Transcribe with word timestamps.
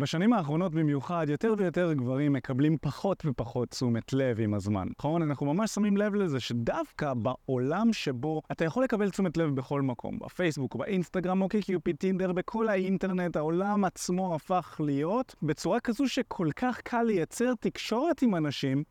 בשנים 0.00 0.32
האחרונות 0.32 0.74
במיוחד, 0.74 1.26
יותר 1.28 1.54
ויותר 1.58 1.92
גברים 1.92 2.32
מקבלים 2.32 2.76
פחות 2.80 3.22
ופחות 3.26 3.70
תשומת 3.70 4.12
לב 4.12 4.40
עם 4.40 4.54
הזמן. 4.54 4.88
נכון? 4.98 5.22
אנחנו 5.22 5.54
ממש 5.54 5.70
שמים 5.70 5.96
לב 5.96 6.14
לזה 6.14 6.40
שדווקא 6.40 7.14
בעולם 7.14 7.92
שבו 7.92 8.42
אתה 8.52 8.64
יכול 8.64 8.84
לקבל 8.84 9.10
תשומת 9.10 9.36
לב 9.36 9.54
בכל 9.54 9.82
מקום, 9.82 10.18
בפייסבוק, 10.18 10.76
באינסטגרם, 10.76 11.42
אוקיי 11.42 11.62
קיופיד 11.62 11.96
טינדר, 11.96 12.32
בכל 12.32 12.68
האינטרנט, 12.68 13.36
העולם 13.36 13.84
עצמו 13.84 14.34
הפך 14.34 14.80
להיות 14.84 15.34
בצורה 15.42 15.80
כזו 15.80 16.08
שכל 16.08 16.48
כך 16.56 16.80
קל 16.80 17.02
לייצר 17.02 17.54
תקשורת 17.60 18.22
עם 18.22 18.34
אנשים, 18.34 18.84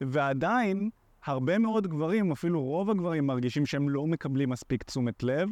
ועדיין 0.00 0.90
הרבה 1.24 1.58
מאוד 1.58 1.86
גברים, 1.86 2.32
אפילו 2.32 2.62
רוב 2.62 2.90
הגברים, 2.90 3.26
מרגישים 3.26 3.66
שהם 3.66 3.88
לא 3.88 4.06
מקבלים 4.06 4.50
מספיק 4.50 4.82
תשומת 4.82 5.22
לב. 5.22 5.48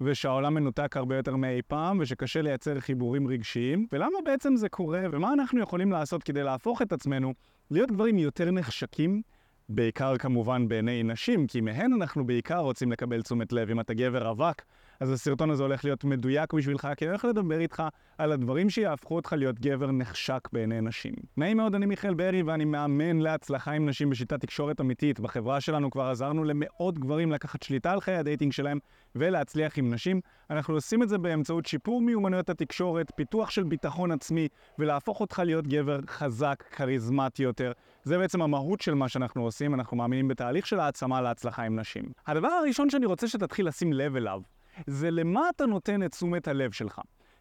ושהעולם 0.00 0.54
מנותק 0.54 0.96
הרבה 0.96 1.16
יותר 1.16 1.36
מאי 1.36 1.60
פעם, 1.66 1.98
ושקשה 2.00 2.42
לייצר 2.42 2.80
חיבורים 2.80 3.28
רגשיים. 3.28 3.86
ולמה 3.92 4.18
בעצם 4.24 4.56
זה 4.56 4.68
קורה, 4.68 5.02
ומה 5.12 5.32
אנחנו 5.32 5.60
יכולים 5.60 5.92
לעשות 5.92 6.22
כדי 6.22 6.42
להפוך 6.42 6.82
את 6.82 6.92
עצמנו 6.92 7.34
להיות 7.70 7.90
גברים 7.90 8.18
יותר 8.18 8.50
נחשקים, 8.50 9.22
בעיקר 9.68 10.18
כמובן 10.18 10.68
בעיני 10.68 11.02
נשים, 11.02 11.46
כי 11.46 11.60
מהן 11.60 11.92
אנחנו 11.92 12.26
בעיקר 12.26 12.58
רוצים 12.58 12.92
לקבל 12.92 13.22
תשומת 13.22 13.52
לב. 13.52 13.70
אם 13.70 13.80
אתה 13.80 13.94
גבר 13.94 14.28
רווק, 14.28 14.62
אז 15.00 15.10
הסרטון 15.10 15.50
הזה 15.50 15.62
הולך 15.62 15.84
להיות 15.84 16.04
מדויק 16.04 16.52
בשבילך, 16.52 16.88
כי 16.96 17.04
אני 17.04 17.10
הולך 17.10 17.24
לדבר 17.24 17.60
איתך 17.60 17.82
על 18.18 18.32
הדברים 18.32 18.70
שיהפכו 18.70 19.16
אותך 19.16 19.32
להיות 19.32 19.60
גבר 19.60 19.90
נחשק 19.90 20.48
בעיני 20.52 20.80
נשים. 20.80 21.14
נעים 21.36 21.56
מאוד, 21.56 21.74
אני 21.74 21.86
מיכאל 21.86 22.14
ברי 22.14 22.42
ואני 22.42 22.64
מאמן 22.64 23.18
להצלחה 23.18 23.72
עם 23.72 23.88
נשים 23.88 24.10
בשיטת 24.10 24.40
תקשורת 24.40 24.80
אמיתית. 24.80 25.20
בחברה 25.20 25.60
שלנו 25.60 25.90
כבר 25.90 26.02
עזרנו 26.02 26.44
למאות 26.44 26.98
גברים 26.98 27.32
לקחת 27.32 27.62
שליטה 27.62 27.92
על 27.92 28.00
חיי 28.00 28.16
ה 28.16 28.21
dating 28.21 28.52
שלהם 28.52 28.78
ולהצליח 29.14 29.78
עם 29.78 29.94
נשים. 29.94 30.20
אנחנו 30.50 30.74
עושים 30.74 31.02
את 31.02 31.08
זה 31.08 31.18
באמצעות 31.18 31.66
שיפור 31.66 32.00
מיומנויות 32.00 32.50
התקשורת, 32.50 33.12
פיתוח 33.16 33.50
של 33.50 33.62
ביטחון 33.62 34.12
עצמי, 34.12 34.48
ולהפוך 34.78 35.20
אותך 35.20 35.42
להיות 35.44 35.66
גבר 35.66 36.00
חזק, 36.06 36.64
כריזמטי 36.70 37.42
יותר. 37.42 37.72
זה 38.06 38.18
בעצם 38.18 38.42
המהות 38.42 38.80
של 38.80 38.94
מה 38.94 39.08
שאנחנו 39.08 39.42
עושים, 39.42 39.74
אנחנו 39.74 39.96
מאמינים 39.96 40.28
בתהליך 40.28 40.66
של 40.66 40.80
העצמה 40.80 41.20
להצלחה 41.20 41.62
עם 41.62 41.80
נשים. 41.80 42.04
הדבר 42.26 42.48
הראשון 42.48 42.90
שאני 42.90 43.06
רוצה 43.06 43.28
שתתחיל 43.28 43.68
לשים 43.68 43.92
לב 43.92 44.16
אליו, 44.16 44.40
זה 44.86 45.10
למה 45.10 45.48
אתה 45.56 45.66
נותן 45.66 46.02
את 46.02 46.10
תשומת 46.10 46.48
הלב 46.48 46.72
שלך. 46.72 47.00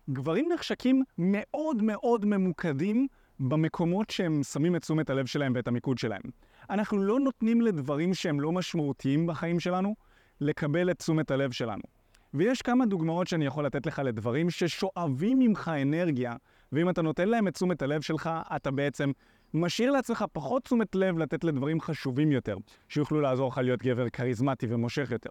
גברים 0.10 0.50
נחשקים 0.54 1.04
מאוד 1.18 1.84
מאוד 1.84 2.26
ממוקדים 2.26 3.08
במקומות 3.40 4.10
שהם 4.10 4.44
שמים 4.44 4.76
את 4.76 4.82
תשומת 4.82 5.10
הלב 5.10 5.26
שלהם 5.26 5.54
ואת 5.56 5.68
המיקוד 5.68 5.98
שלהם. 5.98 6.22
אנחנו 6.70 6.98
לא 6.98 7.20
נותנים 7.20 7.62
לדברים 7.62 8.14
שהם 8.14 8.40
לא 8.40 8.52
משמעותיים 8.52 9.28
בחיים 9.28 9.60
שלנו 9.60 9.96
לקבל 10.42 10.92
את 10.92 11.00
תשומת 11.00 11.32
הלב 11.32 11.52
שלנו. 11.52 11.84
ויש 12.34 12.62
כמה 12.62 12.86
דוגמאות 12.86 13.28
שאני 13.28 13.46
יכול 13.46 13.66
לתת 13.66 13.86
לך 13.86 14.02
לדברים 14.06 14.50
ששואבים 14.50 15.40
ממך 15.40 15.72
אנרגיה, 15.82 16.36
ואם 16.72 16.90
אתה 16.90 17.02
נותן 17.02 17.30
להם 17.30 17.48
את 17.48 17.54
תשומת 17.54 17.82
הלב 17.82 18.02
שלך, 18.02 18.30
אתה 18.56 18.72
בעצם 18.72 19.12
משאיר 19.56 19.92
לעצמך 19.92 20.26
פחות 20.34 20.64
תשומת 20.64 20.96
לב 20.96 21.18
לתת 21.18 21.44
לדברים 21.44 21.82
חשובים 21.82 22.32
יותר, 22.32 22.58
שיוכלו 22.90 23.22
לעזור 23.22 23.48
לך 23.48 23.58
להיות 23.58 23.84
גבר 23.84 24.10
כריזמטי 24.10 24.68
ומושך 24.70 25.12
יותר. 25.12 25.30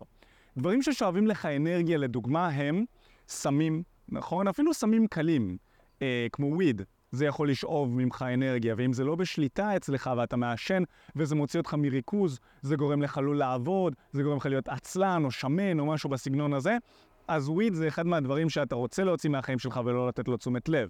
דברים 0.56 0.82
ששואבים 0.82 1.26
לך 1.26 1.46
אנרגיה, 1.46 1.98
לדוגמה, 1.98 2.48
הם 2.48 2.84
סמים, 3.28 3.82
נכון? 4.08 4.48
אפילו 4.48 4.74
סמים 4.74 5.06
קלים, 5.06 5.56
אה, 6.02 6.26
כמו 6.32 6.46
וויד. 6.46 6.82
זה 7.12 7.26
יכול 7.26 7.50
לשאוב 7.50 7.94
ממך 7.94 8.24
אנרגיה, 8.34 8.74
ואם 8.78 8.92
זה 8.92 9.04
לא 9.04 9.14
בשליטה 9.14 9.76
אצלך 9.76 10.10
ואתה 10.16 10.36
מעשן 10.36 10.82
וזה 11.16 11.34
מוציא 11.34 11.60
אותך 11.60 11.74
מריכוז, 11.74 12.38
זה 12.62 12.76
גורם 12.76 13.02
לך 13.02 13.20
לא 13.22 13.34
לעבוד, 13.36 13.94
זה 14.12 14.22
גורם 14.22 14.36
לך 14.36 14.46
להיות 14.46 14.68
עצלן 14.68 15.24
או 15.24 15.30
שמן 15.30 15.80
או 15.80 15.86
משהו 15.86 16.10
בסגנון 16.10 16.52
הזה, 16.52 16.76
אז 17.28 17.48
וויד 17.48 17.74
זה 17.74 17.88
אחד 17.88 18.06
מהדברים 18.06 18.50
שאתה 18.50 18.74
רוצה 18.74 19.04
להוציא 19.04 19.30
מהחיים 19.30 19.58
שלך 19.58 19.80
ולא 19.84 20.08
לתת 20.08 20.28
לו 20.28 20.36
תשומת 20.36 20.68
לב. 20.68 20.88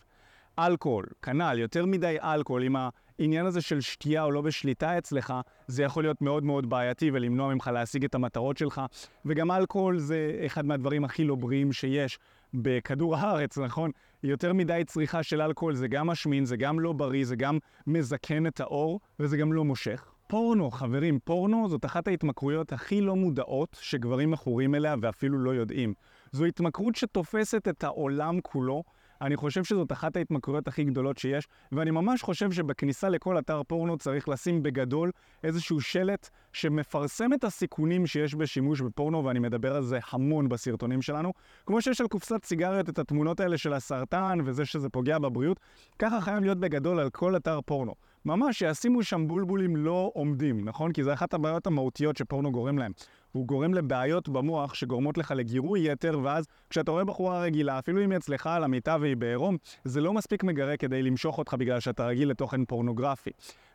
אלכוהול, 0.58 1.06
כנ"ל, 1.22 1.58
יותר 1.58 1.86
מדי 1.86 2.16
אלכוהול, 2.20 2.64
אם 2.64 2.76
העניין 3.18 3.46
הזה 3.46 3.60
של 3.60 3.80
שתייה 3.80 4.24
או 4.24 4.30
לא 4.30 4.40
בשליטה 4.40 4.98
אצלך, 4.98 5.34
זה 5.66 5.82
יכול 5.82 6.04
להיות 6.04 6.22
מאוד 6.22 6.44
מאוד 6.44 6.70
בעייתי 6.70 7.10
ולמנוע 7.12 7.54
ממך 7.54 7.70
להשיג 7.74 8.04
את 8.04 8.14
המטרות 8.14 8.56
שלך. 8.58 8.80
וגם 9.24 9.50
אלכוהול 9.50 9.98
זה 9.98 10.42
אחד 10.46 10.66
מהדברים 10.66 11.04
הכי 11.04 11.24
לא 11.24 11.34
בריאים 11.34 11.72
שיש 11.72 12.18
בכדור 12.54 13.16
הארץ, 13.16 13.58
נכון? 13.58 13.90
יותר 14.22 14.52
מדי 14.52 14.82
צריכה 14.86 15.22
של 15.22 15.42
אלכוהול 15.42 15.74
זה 15.74 15.88
גם 15.88 16.06
משמין, 16.06 16.44
זה 16.44 16.56
גם 16.56 16.80
לא 16.80 16.92
בריא, 16.92 17.24
זה 17.24 17.36
גם 17.36 17.58
מזקן 17.86 18.46
את 18.46 18.60
האור 18.60 19.00
וזה 19.20 19.36
גם 19.36 19.52
לא 19.52 19.64
מושך. 19.64 20.14
פורנו, 20.26 20.70
חברים, 20.70 21.18
פורנו 21.24 21.68
זאת 21.68 21.84
אחת 21.84 22.08
ההתמכרויות 22.08 22.72
הכי 22.72 23.00
לא 23.00 23.16
מודעות 23.16 23.78
שגברים 23.80 24.30
מכורים 24.30 24.74
אליה 24.74 24.94
ואפילו 25.00 25.38
לא 25.38 25.50
יודעים. 25.50 25.94
זו 26.32 26.44
התמכרות 26.44 26.94
שתופסת 26.94 27.68
את 27.68 27.84
העולם 27.84 28.40
כולו. 28.40 28.82
אני 29.24 29.36
חושב 29.36 29.64
שזאת 29.64 29.92
אחת 29.92 30.16
ההתמכרויות 30.16 30.68
הכי 30.68 30.84
גדולות 30.84 31.18
שיש, 31.18 31.48
ואני 31.72 31.90
ממש 31.90 32.22
חושב 32.22 32.52
שבכניסה 32.52 33.08
לכל 33.08 33.38
אתר 33.38 33.62
פורנו 33.62 33.98
צריך 33.98 34.28
לשים 34.28 34.62
בגדול 34.62 35.10
איזשהו 35.44 35.80
שלט 35.80 36.28
שמפרסם 36.52 37.32
את 37.32 37.44
הסיכונים 37.44 38.06
שיש 38.06 38.34
בשימוש 38.34 38.80
בפורנו, 38.80 39.24
ואני 39.24 39.38
מדבר 39.38 39.76
על 39.76 39.82
זה 39.82 39.98
המון 40.10 40.48
בסרטונים 40.48 41.02
שלנו. 41.02 41.32
כמו 41.66 41.82
שיש 41.82 42.00
על 42.00 42.08
קופסת 42.08 42.44
סיגריות 42.44 42.88
את 42.88 42.98
התמונות 42.98 43.40
האלה 43.40 43.58
של 43.58 43.72
הסרטן 43.72 44.38
וזה 44.44 44.64
שזה 44.64 44.88
פוגע 44.88 45.18
בבריאות, 45.18 45.60
ככה 45.98 46.20
חייב 46.20 46.40
להיות 46.40 46.58
בגדול 46.58 47.00
על 47.00 47.10
כל 47.10 47.36
אתר 47.36 47.60
פורנו. 47.66 47.94
ממש 48.24 48.58
שישימו 48.58 49.02
שם 49.02 49.28
בולבולים 49.28 49.76
לא 49.76 50.10
עומדים, 50.14 50.64
נכון? 50.64 50.92
כי 50.92 51.04
זה 51.04 51.12
אחת 51.12 51.34
הבעיות 51.34 51.66
המהותיות 51.66 52.16
שפורנו 52.16 52.52
גורם 52.52 52.78
להם. 52.78 52.92
הוא 53.34 53.46
גורם 53.46 53.74
לבעיות 53.74 54.28
במוח 54.28 54.74
שגורמות 54.74 55.18
לך 55.18 55.34
לגירוי 55.36 55.92
יתר, 55.92 56.20
ואז 56.22 56.44
כשאתה 56.70 56.90
רואה 56.90 57.04
בחורה 57.04 57.42
רגילה, 57.42 57.78
אפילו 57.78 58.04
אם 58.04 58.10
היא 58.10 58.18
אצלך 58.18 58.46
על 58.46 58.64
המיטה 58.64 58.96
והיא 59.00 59.16
בעירום, 59.16 59.56
זה 59.84 60.00
לא 60.00 60.12
מספיק 60.12 60.44
מגרה 60.44 60.76
כדי 60.76 61.02
למשוך 61.02 61.38
אותך 61.38 61.54
בגלל 61.58 61.80
שאתה 61.80 62.06
רגיל 62.06 62.30
לתוכן 62.30 62.64
פורנוגרפי. 62.64 63.30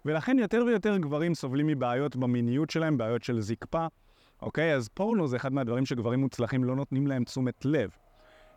ולכן 0.05 0.39
יותר 0.39 0.63
ויותר 0.67 0.97
גברים 0.97 1.33
סובלים 1.33 1.67
מבעיות 1.67 2.15
במיניות 2.15 2.69
שלהם, 2.69 2.97
בעיות 2.97 3.23
של 3.23 3.41
זקפה. 3.41 3.85
אוקיי? 4.41 4.73
אז 4.75 4.87
פורנו 4.87 5.27
זה 5.27 5.35
אחד 5.35 5.53
מהדברים 5.53 5.85
שגברים 5.85 6.19
מוצלחים 6.19 6.63
לא 6.63 6.75
נותנים 6.75 7.07
להם 7.07 7.23
תשומת 7.23 7.65
לב. 7.65 7.89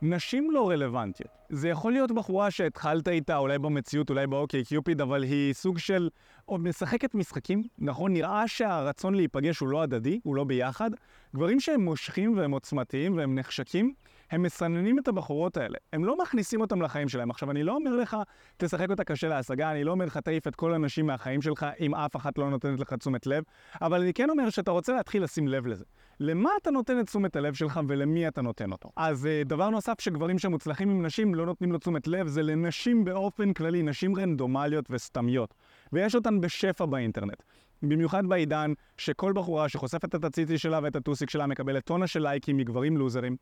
נשים 0.02 0.50
לא 0.50 0.70
רלוונטיות. 0.70 1.30
זה 1.48 1.68
יכול 1.68 1.92
להיות 1.92 2.12
בחורה 2.12 2.50
שהתחלת 2.50 3.08
איתה, 3.08 3.36
אולי 3.36 3.58
במציאות, 3.58 4.10
אולי 4.10 4.26
באוקיי 4.26 4.64
קיופיד, 4.64 5.00
אבל 5.00 5.22
היא 5.22 5.52
סוג 5.52 5.78
של... 5.78 6.08
עוד 6.44 6.60
משחקת 6.60 7.14
משחקים, 7.14 7.62
נכון? 7.78 8.12
נראה 8.12 8.48
שהרצון 8.48 9.14
להיפגש 9.14 9.58
הוא 9.58 9.68
לא 9.68 9.82
הדדי, 9.82 10.20
הוא 10.22 10.36
לא 10.36 10.44
ביחד. 10.44 10.90
גברים 11.34 11.60
שהם 11.60 11.80
מושכים 11.80 12.36
והם 12.36 12.50
עוצמתיים 12.50 13.16
והם 13.16 13.38
נחשקים, 13.38 13.94
הם 14.32 14.42
מסננים 14.42 14.98
את 14.98 15.08
הבחורות 15.08 15.56
האלה. 15.56 15.78
הם 15.92 16.04
לא 16.04 16.18
מכניסים 16.22 16.60
אותם 16.60 16.82
לחיים 16.82 17.08
שלהם. 17.08 17.30
עכשיו, 17.30 17.50
אני 17.50 17.62
לא 17.62 17.74
אומר 17.74 17.96
לך, 17.96 18.16
תשחק 18.56 18.90
אותה 18.90 19.04
קשה 19.04 19.28
להשגה, 19.28 19.70
אני 19.70 19.84
לא 19.84 19.90
אומר 19.90 20.04
לך, 20.04 20.16
תעיף 20.16 20.48
את 20.48 20.54
כל 20.54 20.74
הנשים 20.74 21.06
מהחיים 21.06 21.42
שלך, 21.42 21.66
אם 21.80 21.94
אף 21.94 22.16
אחת 22.16 22.38
לא 22.38 22.50
נותנת 22.50 22.80
לך 22.80 22.92
תשומת 22.92 23.26
לב, 23.26 23.44
אבל 23.82 24.00
אני 24.00 24.12
כן 24.12 24.30
אומר 24.30 24.50
שאתה 24.50 24.70
רוצה 24.70 24.92
להתחיל 24.92 25.22
לשים 25.22 25.48
לב 25.48 25.66
לזה. 25.66 25.84
למה 26.20 26.50
אתה 26.62 26.70
נותן 26.70 27.00
את 27.00 27.06
תשומת 27.06 27.36
הלב 27.36 27.54
שלך 27.54 27.80
ולמי 27.88 28.28
אתה 28.28 28.42
נותן 28.42 28.72
אותו? 28.72 28.90
אז 28.96 29.26
אה, 29.26 29.42
דבר 29.44 29.70
נוסף 29.70 30.00
שגברים 30.00 30.38
שמוצלחים 30.38 30.90
עם 30.90 31.06
נשים 31.06 31.34
לא 31.34 31.46
נותנים 31.46 31.72
לו 31.72 31.78
תשומת 31.78 32.06
לב, 32.06 32.26
זה 32.26 32.42
לנשים 32.42 33.04
באופן 33.04 33.52
כללי, 33.52 33.82
נשים 33.82 34.16
רנדומליות 34.16 34.84
וסתמיות. 34.90 35.54
ויש 35.92 36.14
אותן 36.14 36.40
בשפע 36.40 36.86
באינטרנט. 36.86 37.42
במיוחד 37.82 38.26
בעידן 38.26 38.72
שכל 38.96 39.32
בחורה 39.32 39.68
שחושפת 39.68 40.14
את 40.14 40.24
הציצי 40.24 40.58
שלה 40.58 40.80
ואת 40.82 40.96
הטוסיק 40.96 41.30
שלה 41.30 41.46
מקבלת 41.46 41.84
טונה 41.84 42.06
של 42.06 42.22
לייקים 42.22 42.56
מגברים 42.56 42.96
לוזרים. 42.96 43.36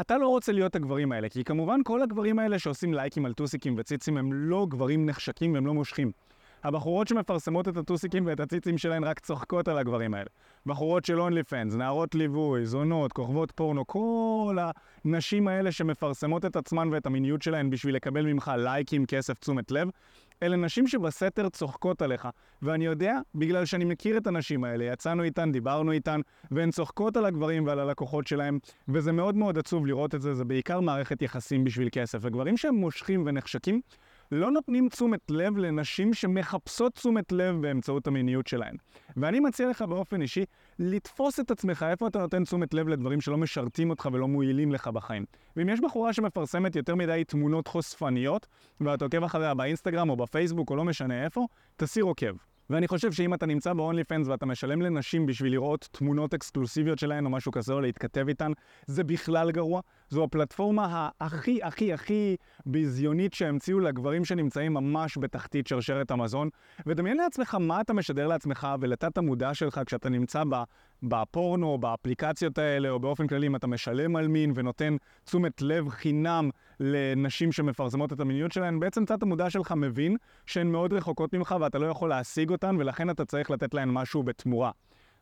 אתה 0.00 0.18
לא 0.18 0.28
רוצה 0.28 0.52
להיות 0.52 0.76
הגברים 0.76 1.12
האלה, 1.12 1.28
כי 1.28 1.44
כמובן 1.44 1.80
כל 1.84 2.02
הגברים 2.02 2.38
האלה 2.38 2.58
שעושים 2.58 2.94
לייקים 2.94 3.26
על 3.26 3.32
טוסיקים 3.32 3.74
וציצים 3.78 4.16
הם 4.16 4.32
לא 4.32 4.66
גברים 4.70 5.06
נחשקים 5.06 5.54
והם 5.54 5.66
לא 5.66 5.74
מושכים. 5.74 6.12
הבחורות 6.64 7.08
שמפרסמות 7.08 7.68
את 7.68 7.76
הטוסיקים 7.76 8.26
ואת 8.26 8.40
הציצים 8.40 8.78
שלהן 8.78 9.04
רק 9.04 9.18
צוחקות 9.18 9.68
על 9.68 9.78
הגברים 9.78 10.14
האלה. 10.14 10.26
בחורות 10.66 11.04
של 11.04 11.20
אונלי 11.20 11.42
פנס, 11.42 11.74
נערות 11.74 12.14
ליווי, 12.14 12.66
זונות, 12.66 13.12
כוכבות 13.12 13.50
פורנו, 13.50 13.86
כל 13.86 14.56
הנשים 15.04 15.48
האלה 15.48 15.72
שמפרסמות 15.72 16.44
את 16.44 16.56
עצמן 16.56 16.88
ואת 16.92 17.06
המיניות 17.06 17.42
שלהן 17.42 17.70
בשביל 17.70 17.94
לקבל 17.94 18.22
ממך 18.22 18.52
לייקים, 18.56 19.06
כסף, 19.06 19.38
תשומת 19.38 19.70
לב, 19.70 19.88
אלה 20.42 20.56
נשים 20.56 20.86
שבסתר 20.86 21.48
צוחקות 21.48 22.02
עליך. 22.02 22.28
ואני 22.62 22.86
יודע, 22.86 23.18
בגלל 23.34 23.64
שאני 23.64 23.84
מכיר 23.84 24.16
את 24.16 24.26
הנשים 24.26 24.64
האלה, 24.64 24.84
יצאנו 24.84 25.22
איתן, 25.22 25.52
דיברנו 25.52 25.92
איתן, 25.92 26.20
והן 26.50 26.70
צוחקות 26.70 27.16
על 27.16 27.24
הגברים 27.24 27.66
ועל 27.66 27.78
הלקוחות 27.80 28.26
שלהם, 28.26 28.58
וזה 28.88 29.12
מאוד 29.12 29.36
מאוד 29.36 29.58
עצוב 29.58 29.86
לראות 29.86 30.14
את 30.14 30.22
זה, 30.22 30.34
זה 30.34 30.44
בעיקר 30.44 30.80
מערכת 30.80 31.22
יחסים 31.22 31.64
בשביל 31.64 31.88
כסף. 31.92 32.18
וגברים 32.22 32.56
שהם 32.56 32.74
מושכים 32.74 33.22
ונחשקים, 33.26 33.80
לא 34.32 34.50
נותנים 34.50 34.88
תשומת 34.88 35.30
לב 35.30 35.56
לנשים 35.56 36.14
שמחפשות 36.14 36.94
תשומת 36.94 37.32
לב 37.32 37.56
באמצעות 37.62 38.06
המיניות 38.06 38.46
שלהן. 38.46 38.76
ואני 39.16 39.40
מציע 39.40 39.70
לך 39.70 39.82
באופן 39.82 40.22
אישי 40.22 40.44
לתפוס 40.78 41.40
את 41.40 41.50
עצמך 41.50 41.86
איפה 41.90 42.06
אתה 42.06 42.18
נותן 42.18 42.44
תשומת 42.44 42.74
לב 42.74 42.88
לדברים 42.88 43.20
שלא 43.20 43.38
משרתים 43.38 43.90
אותך 43.90 44.08
ולא 44.12 44.28
מועילים 44.28 44.72
לך 44.72 44.88
בחיים. 44.88 45.24
ואם 45.56 45.68
יש 45.68 45.80
בחורה 45.80 46.12
שמפרסמת 46.12 46.76
יותר 46.76 46.94
מדי 46.94 47.24
תמונות 47.26 47.66
חושפניות, 47.66 48.46
ואתה 48.80 49.04
עוקב 49.04 49.24
אחריה 49.24 49.54
באינסטגרם 49.54 50.10
או 50.10 50.16
בפייסבוק 50.16 50.70
או 50.70 50.76
לא 50.76 50.84
משנה 50.84 51.24
איפה, 51.24 51.46
תסיר 51.76 52.04
עוקב. 52.04 52.49
ואני 52.70 52.88
חושב 52.88 53.12
שאם 53.12 53.34
אתה 53.34 53.46
נמצא 53.46 53.72
ב-only 53.72 54.12
fans 54.12 54.28
ואתה 54.28 54.46
משלם 54.46 54.82
לנשים 54.82 55.26
בשביל 55.26 55.52
לראות 55.52 55.88
תמונות 55.92 56.34
אקסקלוסיביות 56.34 56.98
שלהן 56.98 57.24
או 57.24 57.30
משהו 57.30 57.52
כזה, 57.52 57.72
או 57.72 57.80
להתכתב 57.80 58.28
איתן, 58.28 58.52
זה 58.86 59.04
בכלל 59.04 59.50
גרוע. 59.50 59.80
זו 60.08 60.24
הפלטפורמה 60.24 61.08
הכי 61.20 61.62
הכי 61.62 61.92
הכי 61.92 62.36
ביזיונית 62.66 63.34
שהמציאו 63.34 63.80
לגברים 63.80 64.24
שנמצאים 64.24 64.74
ממש 64.74 65.18
בתחתית 65.18 65.66
שרשרת 65.66 66.10
המזון. 66.10 66.48
ודמיין 66.86 67.16
לעצמך 67.16 67.54
מה 67.60 67.80
אתה 67.80 67.92
משדר 67.92 68.26
לעצמך 68.26 68.68
ולתת 68.80 69.18
המודע 69.18 69.54
שלך 69.54 69.80
כשאתה 69.86 70.08
נמצא. 70.08 70.42
בפורנו, 71.02 71.78
באפליקציות 71.78 72.58
האלה, 72.58 72.90
או 72.90 73.00
באופן 73.00 73.26
כללי 73.26 73.46
אם 73.46 73.56
אתה 73.56 73.66
משלם 73.66 74.16
על 74.16 74.28
מין 74.28 74.52
ונותן 74.54 74.96
תשומת 75.24 75.62
לב 75.62 75.88
חינם 75.88 76.50
לנשים 76.80 77.52
שמפרסמות 77.52 78.12
את 78.12 78.20
המיניות 78.20 78.52
שלהן, 78.52 78.80
בעצם 78.80 79.04
תת 79.04 79.22
המודע 79.22 79.50
שלך 79.50 79.72
מבין 79.72 80.16
שהן 80.46 80.66
מאוד 80.66 80.92
רחוקות 80.92 81.32
ממך 81.32 81.54
ואתה 81.60 81.78
לא 81.78 81.86
יכול 81.86 82.08
להשיג 82.08 82.50
אותן, 82.50 82.76
ולכן 82.78 83.10
אתה 83.10 83.24
צריך 83.24 83.50
לתת 83.50 83.74
להן 83.74 83.88
משהו 83.88 84.22
בתמורה. 84.22 84.70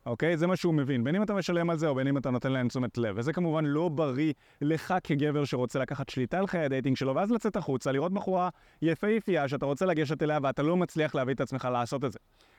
אוקיי? 0.07 0.37
זה 0.37 0.47
מה 0.47 0.57
שהוא 0.57 0.75
מבין. 0.75 1.05
בין 1.05 1.15
אם 1.15 1.23
אתה 1.23 1.35
משלם 1.35 1.71
על 1.71 1.79
זה 1.79 1.89
או 1.89 1.95
בין 1.95 2.07
אם 2.07 2.19
אתה 2.19 2.31
נותן 2.31 2.53
להם 2.53 2.69
תשומת 2.69 2.99
לב. 2.99 3.15
וזה 3.19 3.33
כמובן 3.33 3.65
לא 3.65 3.89
בריא 3.89 4.33
לך 4.63 4.95
כגבר 5.05 5.45
שרוצה 5.45 5.79
לקחת 5.79 6.09
שליטה 6.09 6.39
על 6.39 6.47
חיי 6.47 6.61
ה 6.61 6.66
dating 6.66 6.97
שלו, 6.97 7.15
ואז 7.15 7.31
לצאת 7.31 7.57
החוצה, 7.57 7.93
לראות 7.93 8.13
בחורה 8.13 8.49
יפהפייה 8.83 9.49
שאתה 9.49 9.67
רוצה 9.67 9.87
לגשת 9.87 10.23
אליה 10.23 10.39
ואתה 10.43 10.63
לא 10.63 10.77
מצליח 10.77 11.15
להביא 11.15 11.35
את 11.35 11.41
עצמך 11.41 11.69
לעשות 11.73 12.05
את 12.05 12.13
זה. 12.13 12.19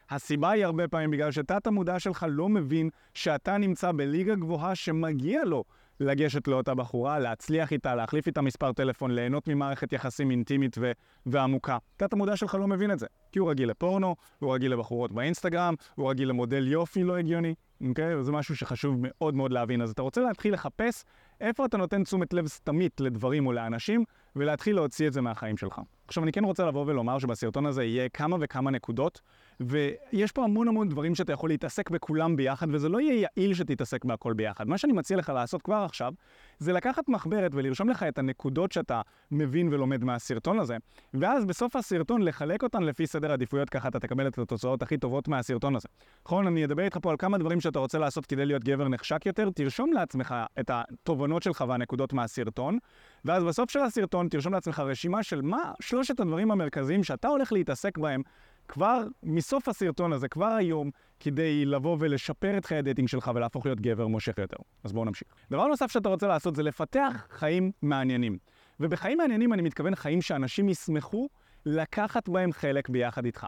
הסיבה 0.09 0.49
היא 0.49 0.65
הרבה 0.65 0.87
פעמים 0.87 1.11
בגלל 1.11 1.31
שתת 1.31 1.67
המודע 1.67 1.99
שלך 1.99 2.25
לא 2.29 2.49
מבין 2.49 2.89
שאתה 3.13 3.57
נמצא 3.57 3.91
בליגה 3.91 4.35
גבוהה 4.35 4.75
שמגיע 4.75 5.45
לו 5.45 5.63
לגשת 5.99 6.47
לאותה 6.47 6.75
בחורה, 6.75 7.19
להצליח 7.19 7.71
איתה, 7.71 7.95
להחליף 7.95 8.27
איתה 8.27 8.41
מספר 8.41 8.73
טלפון, 8.73 9.11
ליהנות 9.11 9.47
ממערכת 9.47 9.93
יחסים 9.93 10.31
אינטימית 10.31 10.75
ו- 10.79 10.91
ועמוקה. 11.25 11.77
תת 11.97 12.13
המודע 12.13 12.35
שלך 12.35 12.55
לא 12.55 12.67
מבין 12.67 12.91
את 12.91 12.99
זה, 12.99 13.07
כי 13.31 13.39
הוא 13.39 13.49
רגיל 13.49 13.69
לפורנו, 13.69 14.15
הוא 14.39 14.53
רגיל 14.53 14.73
לבחורות 14.73 15.11
באינסטגרם, 15.11 15.73
הוא 15.95 16.09
רגיל 16.09 16.29
למודל 16.29 16.67
יופי 16.67 17.03
לא 17.03 17.17
הגיוני, 17.17 17.55
אוקיי? 17.87 18.15
וזה 18.15 18.31
משהו 18.31 18.55
שחשוב 18.55 18.95
מאוד 18.99 19.35
מאוד 19.35 19.51
להבין. 19.51 19.81
אז 19.81 19.91
אתה 19.91 20.01
רוצה 20.01 20.21
להתחיל 20.21 20.53
לחפש 20.53 21.03
איפה 21.41 21.65
אתה 21.65 21.77
נותן 21.77 22.03
תשומת 22.03 22.33
לב 22.33 22.47
סתמית 22.47 23.01
לדברים 23.01 23.47
או 23.47 23.53
לאנשים, 23.53 24.03
ולהתחיל 24.35 24.75
להוציא 24.75 25.07
את 25.07 25.13
זה 25.13 25.21
מהחיים 25.21 25.57
שלך. 25.57 25.81
עכשיו, 26.07 26.23
אני 26.23 26.31
כן 26.31 26.43
רוצה 26.43 26.65
לבוא 26.65 26.85
ולומר 26.87 27.19
שבסרטון 27.19 27.65
הזה 27.65 27.83
יהיה 27.83 28.09
כמה 28.09 28.37
וכמה 28.39 28.71
נקודות, 28.71 29.21
ויש 29.59 30.31
פה 30.31 30.43
המון 30.43 30.67
המון 30.67 30.89
דברים 30.89 31.15
שאתה 31.15 31.33
יכול 31.33 31.49
להתעסק 31.49 31.89
בכולם 31.89 32.35
ביחד, 32.35 32.67
וזה 32.71 32.89
לא 32.89 33.01
יהיה 33.01 33.27
יעיל 33.37 33.53
שתתעסק 33.53 34.05
בהכל 34.05 34.33
ביחד. 34.33 34.67
מה 34.67 34.77
שאני 34.77 34.93
מציע 34.93 35.17
לך 35.17 35.29
לעשות 35.29 35.61
כבר 35.61 35.75
עכשיו, 35.75 36.13
זה 36.59 36.73
לקחת 36.73 37.09
מחברת 37.09 37.51
ולרשום 37.53 37.89
לך 37.89 38.03
את 38.03 38.17
הנקודות 38.17 38.71
שאתה 38.71 39.01
מבין 39.31 39.67
ולומד 39.71 40.03
מהסרטון 40.03 40.59
הזה, 40.59 40.77
ואז 41.13 41.45
בסוף 41.45 41.75
הסרטון 41.75 42.21
לחלק 42.21 42.63
אותן 42.63 42.83
לפי 42.83 43.07
סדר 43.07 43.31
עדיפויות, 43.31 43.69
ככה 43.69 43.87
אתה 43.87 43.99
תקבל 43.99 44.27
את 44.27 44.37
התוצאות 44.37 44.81
הכי 44.81 44.97
טובות 44.97 45.27
מהסרטון 45.27 45.75
הזה. 45.75 45.87
נכון, 46.25 46.47
אני 46.47 46.65
אדבר 46.65 46.83
איתך 46.83 46.97
פה 47.01 47.11
על 47.11 47.17
כמה 47.17 47.37
דברים 47.37 47.61
שאתה 47.61 47.79
רוצה 47.79 47.99
לעשות 47.99 48.25
כדי 48.25 48.45
להיות 48.45 48.63
גבר 48.63 48.87
נחשק 48.87 49.25
יותר, 49.25 49.49
תרשום 49.49 49.93
לעצמך 49.93 50.35
את 50.59 50.71
התובנות 50.73 51.43
שלך 51.43 51.63
והנקודות 51.67 52.13
מהסרטון, 52.13 52.77
ואז 53.25 53.43
בסוף 53.43 53.71
של 53.71 53.79
הסרטון 53.79 54.29
תרשום 54.29 54.53
לעצמך 54.53 54.79
רשימה 54.79 55.23
של 55.23 55.41
מה 55.41 55.71
שלושת 55.81 56.19
הדברים 56.19 56.51
המרכזיים 56.51 57.03
שאתה 57.03 57.27
הולך 57.27 57.53
להתעסק 57.53 57.97
בהם 57.97 58.21
כבר 58.69 59.03
מסוף 59.23 59.67
הסרטון 59.67 60.13
הזה, 60.13 60.27
כבר 60.27 60.45
היום, 60.45 60.89
כדי 61.19 61.65
לבוא 61.65 61.97
ולשפר 61.99 62.57
את 62.57 62.65
חיי 62.65 62.77
ה 62.77 62.81
dating 62.81 63.07
שלך 63.07 63.31
ולהפוך 63.35 63.65
להיות 63.65 63.81
גבר 63.81 64.07
מושך 64.07 64.37
יותר. 64.37 64.57
אז 64.83 64.93
בואו 64.93 65.05
נמשיך. 65.05 65.27
דבר 65.51 65.67
נוסף 65.67 65.91
שאתה 65.91 66.09
רוצה 66.09 66.27
לעשות 66.27 66.55
זה 66.55 66.63
לפתח 66.63 67.27
חיים 67.29 67.71
מעניינים. 67.81 68.37
ובחיים 68.79 69.17
מעניינים 69.17 69.53
אני 69.53 69.61
מתכוון 69.61 69.95
חיים 69.95 70.21
שאנשים 70.21 70.69
ישמחו 70.69 71.29
לקחת 71.65 72.29
בהם 72.29 72.51
חלק 72.51 72.89
ביחד 72.89 73.25
איתך. 73.25 73.45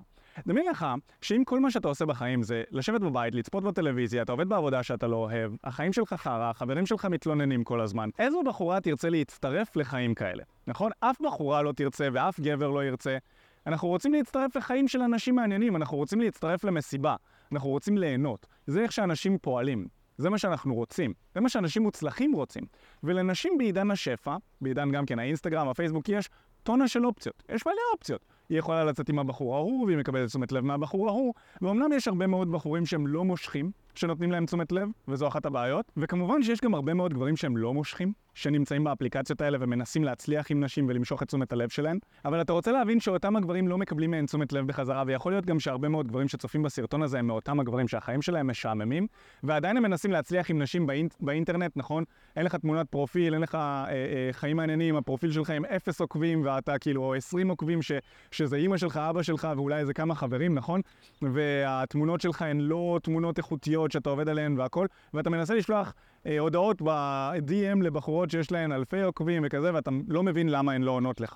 דמיין 0.47 0.67
לך 0.67 0.85
שאם 1.21 1.43
כל 1.45 1.59
מה 1.59 1.71
שאתה 1.71 1.87
עושה 1.87 2.05
בחיים 2.05 2.43
זה 2.43 2.63
לשבת 2.71 3.01
בבית, 3.01 3.35
לצפות 3.35 3.63
בטלוויזיה, 3.63 4.21
אתה 4.21 4.31
עובד 4.31 4.49
בעבודה 4.49 4.83
שאתה 4.83 5.07
לא 5.07 5.15
אוהב, 5.15 5.51
החיים 5.63 5.93
שלך 5.93 6.13
חרא, 6.13 6.49
החברים 6.49 6.85
שלך 6.85 7.05
מתלוננים 7.05 7.63
כל 7.63 7.81
הזמן, 7.81 8.09
איזו 8.19 8.43
בחורה 8.43 8.81
תרצה 8.81 9.09
להצטרף 9.09 9.75
לחיים 9.75 10.15
כאלה? 10.15 10.43
נכון? 10.67 10.91
אף 10.99 11.21
בחורה 11.21 11.61
לא 11.61 11.71
תרצה 11.71 12.07
ואף 12.13 12.39
גבר 12.39 12.69
לא 12.69 12.83
ירצה. 12.83 13.17
אנחנו 13.67 13.87
רוצים 13.87 14.13
להצטרף 14.13 14.55
לחיים 14.55 14.87
של 14.87 15.01
אנשים 15.01 15.35
מעניינים, 15.35 15.75
אנחנו 15.75 15.97
רוצים 15.97 16.21
להצטרף 16.21 16.63
למסיבה, 16.63 17.15
אנחנו 17.51 17.69
רוצים 17.69 17.97
ליהנות. 17.97 18.45
זה 18.67 18.81
איך 18.81 18.91
שאנשים 18.91 19.37
פועלים. 19.37 19.87
זה 20.17 20.29
מה 20.29 20.37
שאנחנו 20.37 20.75
רוצים, 20.75 21.13
זה 21.35 21.41
מה 21.41 21.49
שאנשים 21.49 21.83
מוצלחים 21.83 22.33
רוצים. 22.33 22.63
ולנשים 23.03 23.57
בעידן 23.57 23.91
השפע, 23.91 24.37
בעידן 24.61 24.91
גם 24.91 25.05
כן 25.05 25.19
האינסטגרם, 25.19 25.67
הפייסבוק, 25.67 26.09
יש 26.09 26.29
טונה 26.63 26.87
של 26.87 27.05
אופציות. 27.05 27.43
יש 27.49 27.65
מלא 27.65 27.75
אופציות. 27.93 28.25
היא 28.49 28.59
יכולה 28.59 28.83
לצאת 28.83 29.09
עם 29.09 29.19
הבחור 29.19 29.55
ההוא, 29.55 29.85
והיא 29.85 29.97
מקבלת 29.97 30.27
תשומת 30.27 30.51
לב 30.51 30.65
מהבחור 30.65 31.09
ההוא, 31.09 31.33
ואומנם 31.61 31.91
יש 31.91 32.07
הרבה 32.07 32.27
מאוד 32.27 32.51
בחורים 32.51 32.85
שהם 32.85 33.07
לא 33.07 33.23
מושכים, 33.23 33.71
שנותנים 33.95 34.31
להם 34.31 34.45
תשומת 34.45 34.71
לב, 34.71 34.89
וזו 35.07 35.27
אחת 35.27 35.45
הבעיות, 35.45 35.91
וכמובן 35.97 36.43
שיש 36.43 36.61
גם 36.61 36.73
הרבה 36.73 36.93
מאוד 36.93 37.13
גברים 37.13 37.37
שהם 37.37 37.57
לא 37.57 37.73
מושכים, 37.73 38.13
שנמצאים 38.33 38.83
באפליקציות 38.83 39.41
האלה 39.41 39.57
ומנסים 39.61 40.03
להצליח 40.03 40.51
עם 40.51 40.63
נשים 40.63 40.85
ולמשוך 40.89 41.23
את 41.23 41.27
תשומת 41.27 41.53
הלב 41.53 41.69
שלהם, 41.69 41.97
אבל 42.25 42.41
אתה 42.41 42.53
רוצה 42.53 42.71
להבין 42.71 42.99
שאותם 42.99 43.35
הגברים 43.35 43.67
לא 43.67 43.77
מקבלים 43.77 44.11
מהן 44.11 44.25
תשומת 44.25 44.53
לב 44.53 44.67
בחזרה, 44.67 45.03
ויכול 45.07 45.31
להיות 45.31 45.45
גם 45.45 45.59
שהרבה 45.59 45.89
מאוד 45.89 46.07
גברים 46.07 46.27
שצופים 46.27 46.63
בסרטון 46.63 47.03
הזה 47.03 47.19
הם 47.19 47.27
מאותם 47.27 47.59
הגברים 47.59 47.87
שהחיים 47.87 48.21
שלהם 48.21 48.47
משעממים, 48.47 49.07
ועדיין 49.43 49.77
הם 49.77 49.83
מנסים 49.83 50.11
להצליח 50.11 50.49
עם 50.49 50.61
נשים 50.61 50.87
באינט, 50.87 51.15
באינטרנט, 51.19 51.71
נכון? 51.75 52.03
אין 52.35 52.45
לך 52.45 52.55
תמונת 52.55 52.87
פרופיל, 52.89 53.33
אין 53.33 53.41
לך 53.41 53.55
אה, 53.55 53.85
אה, 53.89 54.29
חיים 54.31 54.57
מעניינים, 54.57 54.95
הפרופיל 54.95 55.31
שלך 55.31 55.49
עם 55.49 55.65
אפס 55.65 56.01
עוקבים, 56.01 56.41
ואתה 56.45 56.77
כאילו, 56.77 57.03
או 57.03 57.13
עשרים 57.13 57.49
עוקבים, 57.49 57.81
ש, 57.81 57.91
שזה 58.31 58.55
אימא 58.55 58.77
שלך, 58.77 58.97
אבא 58.97 59.23
שלך, 59.23 59.47
ואולי 59.55 59.79
איזה 59.79 59.93
כמה 59.93 60.15
חברים, 60.15 60.55
נכון? 60.55 60.81
והתמונות 61.21 62.21
שלך 62.21 62.41
הן 62.41 62.59
לא 62.59 62.99
תמונות 63.03 63.37
איכותיות 63.37 63.80
שאתה 63.89 64.09
עובד 64.09 64.29
עליהן 64.29 64.59
והכל, 64.59 64.85
ואתה 65.13 65.29
מנסה 65.29 65.55
לשלוח 65.55 65.93
אה, 66.25 66.39
הודעות 66.39 66.81
ב-DM 66.81 67.83
לבחורות 67.83 68.31
שיש 68.31 68.51
להן 68.51 68.71
אלפי 68.71 69.01
עוקבים 69.01 69.43
וכזה, 69.45 69.73
ואתה 69.73 69.91
לא 70.07 70.23
מבין 70.23 70.49
למה 70.49 70.71
הן 70.71 70.81
לא 70.81 70.91
עונות 70.91 71.21
לך. 71.21 71.35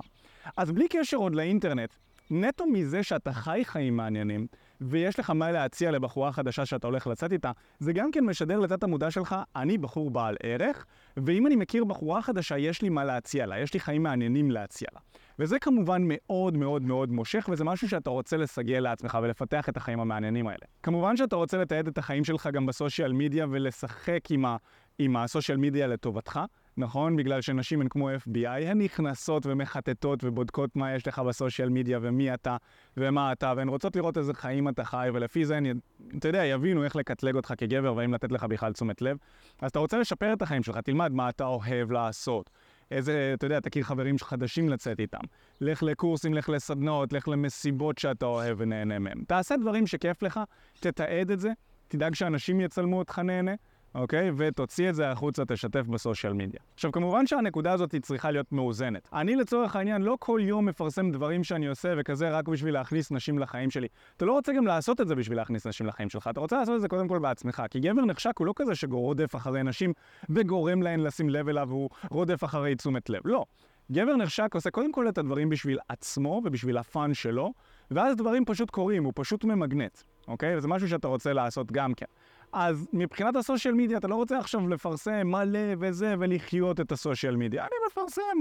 אז 0.57 0.71
בלי 0.71 0.87
קשר 0.87 1.17
עוד 1.17 1.35
לאינטרנט, 1.35 1.93
נטו 2.31 2.65
מזה 2.65 3.03
שאתה 3.03 3.33
חי 3.33 3.61
חיים 3.63 3.97
מעניינים, 3.97 4.47
ויש 4.81 5.19
לך 5.19 5.29
מה 5.29 5.51
להציע 5.51 5.91
לבחורה 5.91 6.31
חדשה 6.31 6.65
שאתה 6.65 6.87
הולך 6.87 7.07
לצאת 7.07 7.31
איתה, 7.31 7.51
זה 7.79 7.93
גם 7.93 8.11
כן 8.11 8.23
משדר 8.23 8.59
לתת 8.59 8.83
המודע 8.83 9.11
שלך, 9.11 9.35
אני 9.55 9.77
בחור 9.77 10.11
בעל 10.11 10.35
ערך, 10.43 10.85
ואם 11.17 11.47
אני 11.47 11.55
מכיר 11.55 11.83
בחורה 11.83 12.21
חדשה, 12.21 12.57
יש 12.57 12.81
לי 12.81 12.89
מה 12.89 13.03
להציע 13.03 13.45
לה, 13.45 13.59
יש 13.59 13.73
לי 13.73 13.79
חיים 13.79 14.03
מעניינים 14.03 14.51
להציע 14.51 14.87
לה. 14.93 14.99
וזה 15.39 15.59
כמובן 15.59 16.01
מאוד 16.05 16.57
מאוד 16.57 16.81
מאוד 16.81 17.11
מושך, 17.11 17.49
וזה 17.51 17.63
משהו 17.63 17.89
שאתה 17.89 18.09
רוצה 18.09 18.37
לסגל 18.37 18.79
לעצמך 18.79 19.17
ולפתח 19.23 19.69
את 19.69 19.77
החיים 19.77 19.99
המעניינים 19.99 20.47
האלה. 20.47 20.65
כמובן 20.83 21.17
שאתה 21.17 21.35
רוצה 21.35 21.57
לתעד 21.57 21.87
את 21.87 21.97
החיים 21.97 22.23
שלך 22.23 22.49
גם 22.53 22.65
בסושיאל 22.65 23.13
מדיה 23.13 23.45
ולשחק 23.49 24.21
עם, 24.29 24.45
ה, 24.45 24.57
עם 24.99 25.15
הסושיאל 25.17 25.57
מדיה 25.57 25.87
לטובתך. 25.87 26.39
נכון? 26.77 27.15
בגלל 27.15 27.41
שנשים 27.41 27.81
הן 27.81 27.87
כמו 27.89 28.09
FBI, 28.11 28.47
הן 28.47 28.81
נכנסות 28.81 29.45
ומחטטות 29.45 30.23
ובודקות 30.23 30.75
מה 30.75 30.95
יש 30.95 31.07
לך 31.07 31.19
בסושיאל 31.19 31.69
מדיה 31.69 31.99
ומי 32.01 32.33
אתה 32.33 32.57
ומה 32.97 33.31
אתה, 33.31 33.53
והן 33.57 33.67
רוצות 33.67 33.95
לראות 33.95 34.17
איזה 34.17 34.33
חיים 34.33 34.69
אתה 34.69 34.83
חי, 34.83 35.09
ולפי 35.13 35.45
זה 35.45 35.57
הן, 35.57 35.79
אתה 36.17 36.27
יודע, 36.27 36.45
יבינו 36.45 36.83
איך 36.83 36.95
לקטלג 36.95 37.35
אותך 37.35 37.53
כגבר 37.57 37.95
והאם 37.95 38.13
לתת 38.13 38.31
לך 38.31 38.43
בכלל 38.43 38.73
תשומת 38.73 39.01
לב. 39.01 39.17
אז 39.61 39.71
אתה 39.71 39.79
רוצה 39.79 39.99
לשפר 39.99 40.33
את 40.33 40.41
החיים 40.41 40.63
שלך, 40.63 40.77
תלמד 40.77 41.11
מה 41.11 41.29
אתה 41.29 41.45
אוהב 41.45 41.91
לעשות. 41.91 42.49
איזה, 42.91 43.31
אתה 43.33 43.45
יודע, 43.45 43.59
תכיר 43.59 43.83
חברים 43.83 44.15
חדשים 44.17 44.69
לצאת 44.69 44.99
איתם. 44.99 45.19
לך 45.61 45.83
לקורסים, 45.83 46.33
לך 46.33 46.49
לסדנאות, 46.49 47.13
לך 47.13 47.27
למסיבות 47.27 47.97
שאתה 47.97 48.25
אוהב 48.25 48.55
ונהנה 48.59 48.99
מהם. 48.99 49.23
תעשה 49.27 49.57
דברים 49.57 49.87
שכיף 49.87 50.23
לך, 50.23 50.39
תתעד 50.79 51.31
את 51.31 51.39
זה, 51.39 51.51
תדאג 51.87 52.15
שאנשים 52.15 52.61
יצלמו 52.61 52.97
אותך 52.97 53.19
נהנה. 53.19 53.51
אוקיי? 53.95 54.31
ותוציא 54.37 54.89
את 54.89 54.95
זה 54.95 55.11
החוצה, 55.11 55.45
תשתף 55.45 55.87
בסושיאל 55.87 56.33
מדיה. 56.33 56.59
עכשיו, 56.73 56.91
כמובן 56.91 57.27
שהנקודה 57.27 57.71
הזאת 57.71 57.91
היא 57.91 58.01
צריכה 58.01 58.31
להיות 58.31 58.51
מאוזנת. 58.51 59.09
אני 59.13 59.35
לצורך 59.35 59.75
העניין 59.75 60.01
לא 60.01 60.17
כל 60.19 60.39
יום 60.43 60.65
מפרסם 60.65 61.11
דברים 61.11 61.43
שאני 61.43 61.67
עושה 61.67 61.93
וכזה 61.97 62.29
רק 62.29 62.47
בשביל 62.47 62.73
להכניס 62.73 63.11
נשים 63.11 63.39
לחיים 63.39 63.71
שלי. 63.71 63.87
אתה 64.17 64.25
לא 64.25 64.33
רוצה 64.33 64.53
גם 64.53 64.67
לעשות 64.67 65.01
את 65.01 65.07
זה 65.07 65.15
בשביל 65.15 65.37
להכניס 65.37 65.67
נשים 65.67 65.87
לחיים 65.87 66.09
שלך, 66.09 66.27
אתה 66.27 66.39
רוצה 66.39 66.57
לעשות 66.57 66.75
את 66.75 66.81
זה 66.81 66.87
קודם 66.87 67.07
כל 67.07 67.19
בעצמך. 67.19 67.63
כי 67.69 67.79
גבר 67.79 68.05
נחשק 68.05 68.33
הוא 68.37 68.47
לא 68.47 68.53
כזה 68.55 68.75
שרודף 68.75 69.35
אחרי 69.35 69.63
נשים 69.63 69.93
וגורם 70.29 70.81
להן 70.81 70.99
לשים 70.99 71.29
לב 71.29 71.49
אליו 71.49 71.65
והוא 71.69 71.89
רודף 72.09 72.43
אחרי 72.43 72.75
תשומת 72.75 73.09
לב. 73.09 73.21
לא. 73.25 73.45
גבר 73.91 74.15
נחשק 74.15 74.49
עושה 74.53 74.71
קודם 74.71 74.91
כל 74.91 75.09
את 75.09 75.17
הדברים 75.17 75.49
בשביל 75.49 75.79
עצמו 75.89 76.41
ובשביל 76.45 76.77
הפאן 76.77 77.13
שלו, 77.13 77.53
ואז 77.91 78.15
דברים 78.15 78.45
פשוט 78.45 78.69
קורים, 78.69 79.03
הוא 79.03 79.13
פשוט 79.15 79.43
ממגנט, 79.43 79.97
אוקיי? 80.27 80.57
וזה 80.57 80.67
משהו 80.67 80.89
שאתה 80.89 81.07
רוצה 81.07 81.33
לעשות 81.33 81.71
גם 81.71 81.93
כן. 81.93 82.05
אז 82.51 82.87
מבחינת 82.93 83.35
הסושיאל 83.35 83.73
מדיה, 83.73 83.97
אתה 83.97 84.07
לא 84.07 84.15
רוצה 84.15 84.39
עכשיו 84.39 84.67
לפרסם 84.67 85.27
מלא 85.27 85.59
וזה 85.79 86.15
ולחיות 86.19 86.79
את 86.79 86.91
הסושיאל 86.91 87.35
מדיה. 87.35 87.63
אני 87.63 87.75
מפרסם 87.87 88.37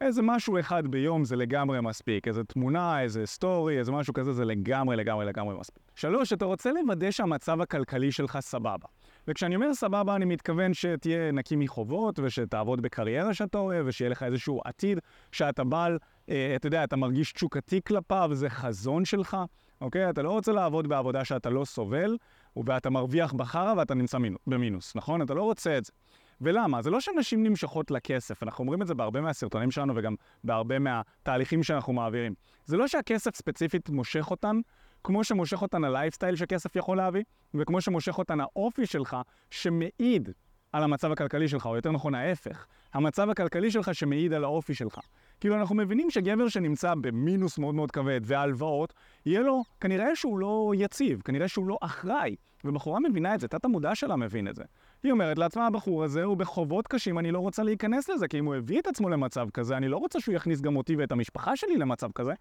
איזה 0.00 0.22
משהו 0.22 0.60
אחד 0.60 0.86
ביום, 0.86 1.24
זה 1.24 1.36
לגמרי 1.36 1.80
מספיק. 1.80 2.28
איזה 2.28 2.44
תמונה, 2.44 3.02
איזה 3.02 3.26
סטורי, 3.26 3.78
איזה 3.78 3.92
משהו 3.92 4.14
כזה, 4.14 4.32
זה 4.32 4.44
לגמרי, 4.44 4.96
לגמרי, 4.96 5.26
לגמרי 5.26 5.56
מספיק. 5.58 5.82
שלוש, 5.94 6.32
אתה 6.32 6.44
רוצה 6.44 6.70
לוודא 6.72 7.10
שהמצב 7.10 7.60
הכלכלי 7.60 8.12
שלך 8.12 8.38
סבבה. 8.40 8.86
וכשאני 9.28 9.54
אומר 9.54 9.74
סבבה, 9.74 10.16
אני 10.16 10.24
מתכוון 10.24 10.74
שתהיה 10.74 11.32
נקי 11.32 11.56
מחובות, 11.56 12.18
ושתעבוד 12.22 12.80
בקריירה 12.80 13.34
שאתה 13.34 13.58
אוהב, 13.58 13.86
ושיהיה 13.86 14.08
לך 14.08 14.22
איזשהו 14.22 14.60
עתיד 14.64 14.98
שאתה 15.32 15.64
בעל 15.64 15.98
אה, 16.30 16.52
אתה 16.56 16.66
יודע, 16.66 16.84
אתה 16.84 16.96
מרגיש 16.96 17.32
תשוקתי 17.32 17.80
כלפיו, 17.86 18.30
זה 18.32 18.50
חזון 18.50 19.04
שלך, 19.04 19.36
אוקיי? 19.80 20.10
אתה 20.10 20.22
לא 20.22 20.30
רוצה 20.30 20.52
לעבוד 20.52 20.86
בעבודה 20.86 21.24
שאתה 21.24 21.50
לא 21.50 21.64
סובל, 21.64 22.16
ואתה 22.56 22.90
מרוויח 22.90 23.32
בחרא 23.32 23.74
ואתה 23.76 23.94
נמצא 23.94 24.18
מינו, 24.18 24.38
במינוס, 24.46 24.96
נכון? 24.96 25.22
אתה 25.22 25.34
לא 25.34 25.42
רוצה 25.42 25.78
את 25.78 25.84
זה. 25.84 25.92
ולמה? 26.40 26.82
זה 26.82 26.90
לא 26.90 27.00
שנשים 27.00 27.42
נמשכות 27.42 27.90
לכסף, 27.90 28.42
אנחנו 28.42 28.62
אומרים 28.62 28.82
את 28.82 28.86
זה 28.86 28.94
בהרבה 28.94 29.20
מהסרטונים 29.20 29.70
שלנו 29.70 29.92
וגם 29.96 30.14
בהרבה 30.44 30.78
מהתהליכים 30.78 31.62
שאנחנו 31.62 31.92
מעבירים. 31.92 32.34
זה 32.64 32.76
לא 32.76 32.88
שהכסף 32.88 33.36
ספציפית 33.36 33.88
מושך 33.88 34.30
אותן, 34.30 34.60
כמו 35.04 35.24
שמושך 35.24 35.62
אותן 35.62 35.84
הלייפסטייל 35.84 36.36
שכסף 36.36 36.76
יכול 36.76 36.96
להביא, 36.96 37.22
וכמו 37.54 37.80
שמושך 37.80 38.18
אותן 38.18 38.40
האופי 38.40 38.86
שלך, 38.86 39.16
שמעיד 39.50 40.30
על 40.72 40.82
המצב 40.82 41.12
הכלכלי 41.12 41.48
שלך, 41.48 41.66
או 41.66 41.76
יותר 41.76 41.92
נכון 41.92 42.14
ההפך, 42.14 42.66
המצב 42.94 43.30
הכלכלי 43.30 43.70
שלך 43.70 43.94
שמעיד 43.94 44.32
על 44.32 44.44
האופי 44.44 44.74
שלך. 44.74 44.98
כאילו, 45.40 45.56
אנחנו 45.56 45.74
מבינים 45.74 46.10
שגבר 46.10 46.48
שנמצא 46.48 46.94
במינוס 46.94 47.58
מאוד 47.58 47.74
מאוד 47.74 47.90
כבד 47.90 48.20
והלוואות, 48.24 48.92
יהיה 49.26 49.40
לו, 49.40 49.62
כנראה 49.80 50.16
שהוא 50.16 50.38
לא 50.38 50.72
יציב, 50.76 51.22
כנראה 51.24 51.48
שהוא 51.48 51.66
לא 51.66 51.78
אחראי. 51.80 52.36
ובחורה 52.64 53.00
מבינה 53.00 53.34
את 53.34 53.40
זה, 53.40 53.48
תת 53.48 53.64
המודע 53.64 53.94
שלה 53.94 54.16
מבין 54.16 54.48
את 54.48 54.56
זה. 54.56 54.64
היא 55.02 55.12
אומרת 55.12 55.38
לעצמה, 55.38 55.66
הבחור 55.66 56.04
הזה 56.04 56.24
הוא 56.24 56.36
בחובות 56.36 56.86
קשים, 56.86 57.18
אני 57.18 57.30
לא 57.30 57.38
רוצה 57.38 57.62
להיכנס 57.62 58.08
לזה, 58.08 58.28
כי 58.28 58.38
אם 58.38 58.44
הוא 58.44 58.54
הביא 58.54 58.80
את 58.80 58.86
עצמו 58.86 59.08
למצב 59.08 59.50
כזה, 59.54 59.76
אני 59.76 59.88
לא 59.88 59.96
רוצה 59.96 60.20
שהוא 60.20 60.34
יכניס 60.34 60.60
גם 60.60 60.76
אותי 60.76 60.96
ואת 60.96 61.12
המשפחה 61.12 61.56
שלי 61.56 61.76
למצב 61.76 62.12
כזה. 62.14 62.32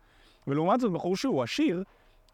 ולעומת 0.47 0.79
זאת, 0.79 0.91
בחור 0.91 1.15
שהוא 1.15 1.43
עשיר, 1.43 1.83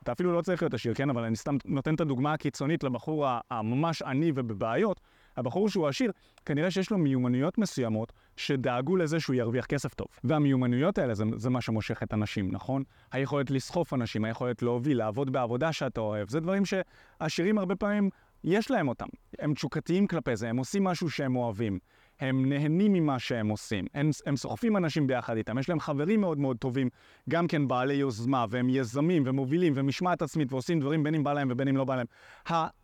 אתה 0.03 0.11
אפילו 0.11 0.33
לא 0.33 0.41
צריך 0.41 0.61
להיות 0.61 0.73
עשיר, 0.73 0.93
כן? 0.93 1.09
אבל 1.09 1.23
אני 1.23 1.35
סתם 1.35 1.57
נותן 1.65 1.95
את 1.95 2.01
הדוגמה 2.01 2.33
הקיצונית 2.33 2.83
לבחור 2.83 3.27
הממש 3.51 4.01
עני 4.01 4.31
ובבעיות. 4.35 5.01
הבחור 5.37 5.69
שהוא 5.69 5.87
עשיר, 5.87 6.11
כנראה 6.45 6.71
שיש 6.71 6.91
לו 6.91 6.97
מיומנויות 6.97 7.57
מסוימות 7.57 8.13
שדאגו 8.37 8.95
לזה 8.95 9.19
שהוא 9.19 9.33
ירוויח 9.33 9.65
כסף 9.65 9.93
טוב. 9.93 10.07
והמיומנויות 10.23 10.97
האלה 10.97 11.13
זה, 11.13 11.23
זה 11.35 11.49
מה 11.49 11.61
שמושך 11.61 12.03
את 12.03 12.13
הנשים, 12.13 12.51
נכון? 12.51 12.83
היכולת 13.11 13.51
לסחוף 13.51 13.93
אנשים, 13.93 14.25
היכולת 14.25 14.61
להוביל, 14.61 14.97
לעבוד 14.97 15.29
בעבודה 15.29 15.73
שאתה 15.73 16.01
אוהב, 16.01 16.29
זה 16.29 16.39
דברים 16.39 16.63
שעשירים 16.65 17.57
הרבה 17.57 17.75
פעמים 17.75 18.09
יש 18.43 18.71
להם 18.71 18.87
אותם. 18.87 19.05
הם 19.39 19.53
תשוקתיים 19.53 20.07
כלפי 20.07 20.35
זה, 20.35 20.49
הם 20.49 20.57
עושים 20.57 20.83
משהו 20.83 21.09
שהם 21.09 21.35
אוהבים. 21.35 21.79
הם 22.19 22.49
נהנים 22.49 22.93
ממה 22.93 23.19
שהם 23.19 23.47
עושים. 23.47 23.85
הם, 23.93 24.09
הם 24.25 24.35
סוחפים 24.35 24.77
אנשים 24.77 25.07
ביחד 25.07 25.37
איתם, 25.37 25.57
יש 25.57 25.69
להם 25.69 25.79
חברים 25.79 26.21
מאוד 26.21 26.37
מאוד 26.37 26.57
טובים, 26.57 26.89
גם 27.29 27.47
כן 27.47 27.67
בעלי 27.67 27.93
יוזמה, 27.93 28.45
והם 28.49 28.69
יזמים 28.69 29.23
ומובילים 29.25 29.73
ומשמעת 29.75 30.21
עצמית 30.21 30.53
ועושים 30.53 30.79
דברים 30.79 31.03
בין 31.03 31.15
אם 31.15 31.23
בא 31.23 31.33
להם 31.33 31.47
ובין 31.51 31.67
אם 31.67 31.77
לא 31.77 31.83
בא 31.83 31.95
להם. 31.95 32.05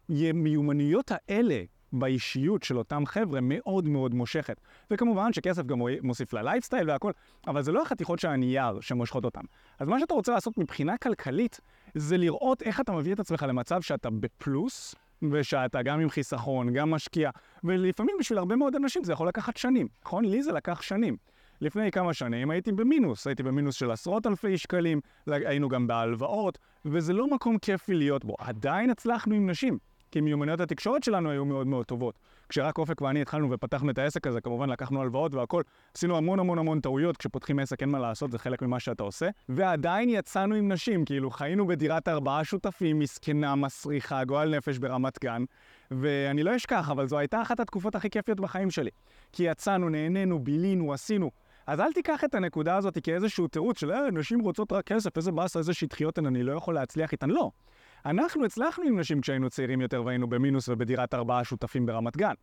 המיומנויות 0.10 1.12
האלה 1.12 1.64
באישיות 1.94 2.64
של 2.64 2.78
אותם 2.78 3.06
חבר'ה 3.06 3.40
מאוד 3.42 3.88
מאוד 3.88 4.14
מושכת. 4.14 4.62
וכמובן 4.92 5.34
שכסף 5.34 5.66
גם 5.66 5.80
מוסיף 6.02 6.34
ללייפסטייל 6.34 6.90
והכל, 6.90 7.12
אבל 7.48 7.62
זה 7.62 7.72
לא 7.72 7.82
החתיכות 7.82 8.20
של 8.20 8.28
הנייר 8.28 8.80
שמושכות 8.82 9.26
אותם. 9.26 9.44
אז 9.80 9.88
מה 9.88 10.00
שאתה 10.00 10.14
רוצה 10.14 10.32
לעשות 10.32 10.58
מבחינה 10.58 10.98
כלכלית, 10.98 11.60
זה 11.96 12.18
לראות 12.18 12.62
איך 12.62 12.80
אתה 12.80 12.92
מביא 12.92 13.14
את 13.14 13.20
עצמך 13.20 13.46
למצב 13.48 13.82
שאתה 13.82 14.10
בפלוס, 14.10 14.96
ושאתה 15.32 15.82
גם 15.82 16.00
עם 16.00 16.10
חיסכון, 16.10 16.74
גם 16.74 16.92
משקיע, 16.92 17.30
ולפעמים 17.64 18.16
בשביל 18.20 18.38
הרבה 18.38 18.56
מאוד 18.56 18.76
אנשים 18.76 19.04
זה 19.04 19.14
יכול 19.14 19.28
לקחת 19.28 19.58
שנים, 19.58 19.88
נכון? 20.06 20.26
לי 20.26 20.44
זה 20.44 20.52
לקח 20.52 20.82
שנים. 20.82 21.18
לפני 21.62 21.92
כמה 21.92 22.14
שנים 22.14 22.52
הייתי 22.52 22.72
במינוס, 22.72 23.28
הייתי 23.28 23.44
במינוס 23.44 23.76
של 23.76 23.92
עשרות 23.92 24.28
אלפי 24.28 24.58
שקלים, 24.58 25.02
היינו 25.28 25.70
גם 25.70 25.88
בהלוואות, 25.88 26.58
וזה 26.86 27.14
לא 27.14 27.28
מקום 27.28 27.58
כיפי 27.58 27.94
להיות 27.94 28.26
בו. 28.26 28.36
עדיין 28.40 28.90
הצלחנו 28.90 29.36
עם 29.36 29.50
נשים. 29.50 29.78
כי 30.12 30.22
מיומנויות 30.22 30.60
התקשורת 30.60 31.04
שלנו 31.04 31.30
היו 31.30 31.46
מאוד 31.46 31.68
מאוד 31.68 31.86
טובות. 31.86 32.20
כשרק 32.50 32.78
אופק 32.78 33.02
ואני 33.02 33.22
התחלנו 33.22 33.52
ופתחנו 33.52 33.92
את 33.92 33.98
העסק 33.98 34.28
הזה, 34.28 34.42
כמובן 34.42 34.70
לקחנו 34.70 35.02
הלוואות 35.02 35.36
והכל, 35.36 35.62
עשינו 35.96 36.18
המון 36.18 36.40
המון 36.40 36.58
המון 36.58 36.80
טעויות, 36.80 37.18
כשפותחים 37.18 37.60
עסק 37.60 37.82
אין 37.82 37.90
מה 37.90 38.00
לעשות, 38.00 38.32
זה 38.32 38.40
חלק 38.40 38.62
ממה 38.62 38.80
שאתה 38.80 39.04
עושה, 39.04 39.30
ועדיין 39.50 40.10
יצאנו 40.10 40.56
עם 40.56 40.72
נשים, 40.72 41.06
כאילו 41.06 41.32
חיינו 41.32 41.68
בדירת 41.68 42.08
ארבעה 42.08 42.44
שותפים, 42.44 43.00
מסכנה, 43.00 43.56
מסריחה, 43.56 44.24
גועל 44.24 44.58
נפש 44.58 44.78
ברמת 44.78 45.20
גן, 45.24 45.44
ואני 45.92 46.44
לא 46.44 46.56
אשכח, 46.56 46.90
אבל 46.90 47.08
זו 47.08 47.18
הייתה 47.18 47.42
אחת 47.42 47.60
התקופות 47.60 47.96
הכי 47.96 48.10
כיפיות 48.10 48.40
בחיים 48.40 48.72
שלי. 48.72 48.90
כי 49.32 49.44
יצאנו, 49.44 49.90
נהנינו, 49.90 50.40
בילינו, 50.40 50.94
עשינו. 50.94 51.32
אז 51.68 51.80
אל 51.80 51.94
תיקח 51.94 52.24
את 52.24 52.36
הנקודה 52.36 52.76
הזאת 52.76 52.98
כאיזשהו 53.04 53.48
תירוץ 53.48 53.80
של 53.80 53.92
אה, 53.92 54.12
נשים 54.12 54.40
רוצות 54.40 54.72
רק 54.72 54.86
כסף, 54.86 55.18
איזה 55.18 55.32
באסה, 55.32 55.60
איזה 55.60 55.74
שטחיות 55.74 56.18
הן, 56.18 56.26
אני 56.26 56.44
לא 56.44 56.52
יכול 56.52 56.74
להצליח 56.74 57.12
איתן. 57.12 57.30
לא. 57.30 57.52
אנחנו 58.06 58.46
הצלחנו 58.46 58.84
עם 58.84 59.00
נשים 59.00 59.22
כשהיינו 59.22 59.50
צעירים 59.50 59.82
יותר 59.82 60.04
והיינו 60.06 60.28
במינוס 60.28 60.70
ובדירת 60.70 61.14
ארבעה 61.14 61.44
שותפים 61.44 61.86
ברמת 61.86 62.18
גן. 62.18 62.34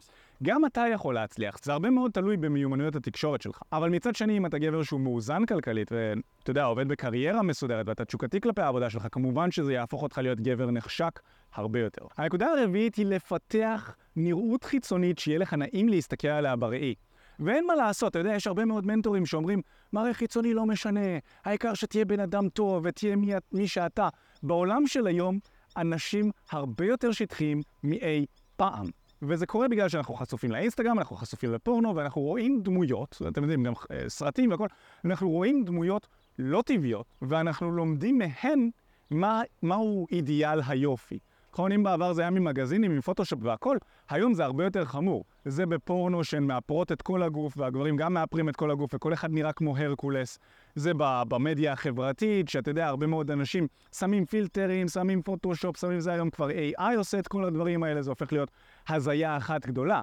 גם 0.42 0.64
אתה 0.64 0.84
יכול 0.92 1.14
להצליח, 1.14 1.56
זה 1.62 1.72
הרבה 1.72 1.90
מאוד 1.90 2.10
תלוי 2.12 2.36
במיומנויות 2.36 2.96
התקשורת 2.96 3.42
שלך. 3.42 3.62
אבל 3.72 3.90
מצד 3.90 4.16
שני, 4.16 4.36
אם 4.36 4.46
אתה 4.46 4.58
גבר 4.58 4.82
שהוא 4.82 5.00
מאוזן 5.00 5.46
כלכלית, 5.46 5.92
ואתה 5.92 6.50
יודע, 6.50 6.64
עובד 6.64 6.88
בקריירה 6.88 7.42
מסודרת 7.42 7.88
ואתה 7.88 8.04
תשוקתי 8.04 8.40
כלפי 8.40 8.62
העבודה 8.62 8.90
שלך, 8.90 9.06
כמובן 9.12 9.50
שזה 9.50 9.72
יהפוך 9.72 10.02
אותך 10.02 10.18
להיות 10.18 10.40
גבר 10.40 10.70
נחשק 10.70 11.20
הרבה 11.54 11.80
יותר. 11.80 12.02
הנקודה 12.16 12.46
הרביעית 12.46 12.94
היא 12.94 13.06
לפתח 13.06 13.96
נראות 14.16 14.64
חיצונית 14.64 15.18
שיהיה 15.18 15.38
לך 15.38 15.54
נעים 15.54 15.88
להסתכל 15.88 16.28
עליה 16.28 16.56
בראי. 16.56 16.94
ואין 17.40 17.66
מה 17.66 17.74
לעשות, 17.74 18.10
אתה 18.10 18.18
יודע, 18.18 18.34
יש 18.34 18.46
הרבה 18.46 18.64
מאוד 18.64 18.86
מנטורים 18.86 19.26
שאומרים, 19.26 19.62
מראה 19.92 20.14
חיצוני 20.14 20.54
לא 20.54 20.66
משנה, 20.66 21.00
העיקר 21.44 21.74
שתהיה 21.74 22.04
בן 22.04 22.20
אדם 22.20 22.48
טוב 22.48 22.82
ותהיה 22.86 23.16
מי, 23.16 23.32
מי 23.52 23.68
שאתה. 23.68 24.08
בעולם 24.42 24.86
של 24.86 25.06
היום, 25.06 25.38
אנשים 25.76 26.30
הרבה 26.50 26.86
יותר 26.86 27.12
שטחיים 27.12 27.62
מאי 27.84 28.26
פעם. 28.56 28.86
וזה 29.22 29.46
קורה 29.46 29.68
בגלל 29.68 29.88
שאנחנו 29.88 30.14
חשופים 30.14 30.50
לאינסטגרם, 30.50 30.98
אנחנו 30.98 31.16
חשופים 31.16 31.52
לפורנו, 31.52 31.96
ואנחנו 31.96 32.22
רואים 32.22 32.60
דמויות, 32.62 33.22
אתם 33.28 33.42
יודעים, 33.42 33.64
גם 33.64 33.72
אה, 33.90 34.08
סרטים 34.08 34.50
והכל, 34.50 34.66
אנחנו 35.04 35.30
רואים 35.30 35.64
דמויות 35.64 36.06
לא 36.38 36.62
טבעיות, 36.66 37.06
ואנחנו 37.22 37.70
לומדים 37.70 38.18
מהן 38.18 38.70
מה, 39.10 39.42
מהו 39.62 40.06
אידיאל 40.12 40.60
היופי. 40.66 41.18
נכון, 41.52 41.72
אם 41.72 41.82
בעבר 41.82 42.12
זה 42.12 42.22
היה 42.22 42.30
ממגזינים, 42.30 42.90
עם 42.92 43.00
פוטושופ 43.00 43.38
והכל, 43.42 43.76
היום 44.08 44.34
זה 44.34 44.44
הרבה 44.44 44.64
יותר 44.64 44.84
חמור. 44.84 45.24
זה 45.44 45.66
בפורנו 45.66 46.24
שהן 46.24 46.44
מאפרות 46.44 46.92
את 46.92 47.02
כל 47.02 47.22
הגוף, 47.22 47.54
והגברים 47.56 47.96
גם 47.96 48.14
מאפרים 48.14 48.48
את 48.48 48.56
כל 48.56 48.70
הגוף, 48.70 48.94
וכל 48.94 49.12
אחד 49.12 49.30
נראה 49.32 49.52
כמו 49.52 49.76
הרקולס. 49.76 50.38
זה 50.74 50.92
במדיה 51.28 51.72
החברתית, 51.72 52.48
שאתה 52.48 52.70
יודע, 52.70 52.86
הרבה 52.86 53.06
מאוד 53.06 53.30
אנשים 53.30 53.66
שמים 53.98 54.24
פילטרים, 54.24 54.88
שמים 54.88 55.22
פוטושופ, 55.22 55.76
שמים 55.76 56.00
זה 56.00 56.12
היום 56.12 56.30
כבר 56.30 56.48
AI 56.50 56.96
עושה 56.96 57.18
את 57.18 57.28
כל 57.28 57.44
הדברים 57.44 57.82
האלה, 57.82 58.02
זה 58.02 58.10
הופך 58.10 58.32
להיות 58.32 58.50
הזיה 58.88 59.36
אחת 59.36 59.66
גדולה. 59.66 60.02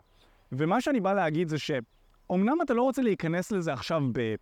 ומה 0.51 0.81
שאני 0.81 0.99
בא 0.99 1.13
להגיד 1.13 1.47
זה 1.47 1.57
שאומנם 1.57 2.57
אתה 2.61 2.73
לא 2.73 2.81
רוצה 2.81 3.01
להיכנס 3.01 3.51
לזה 3.51 3.73
עכשיו 3.73 4.01
ב... 4.13 4.35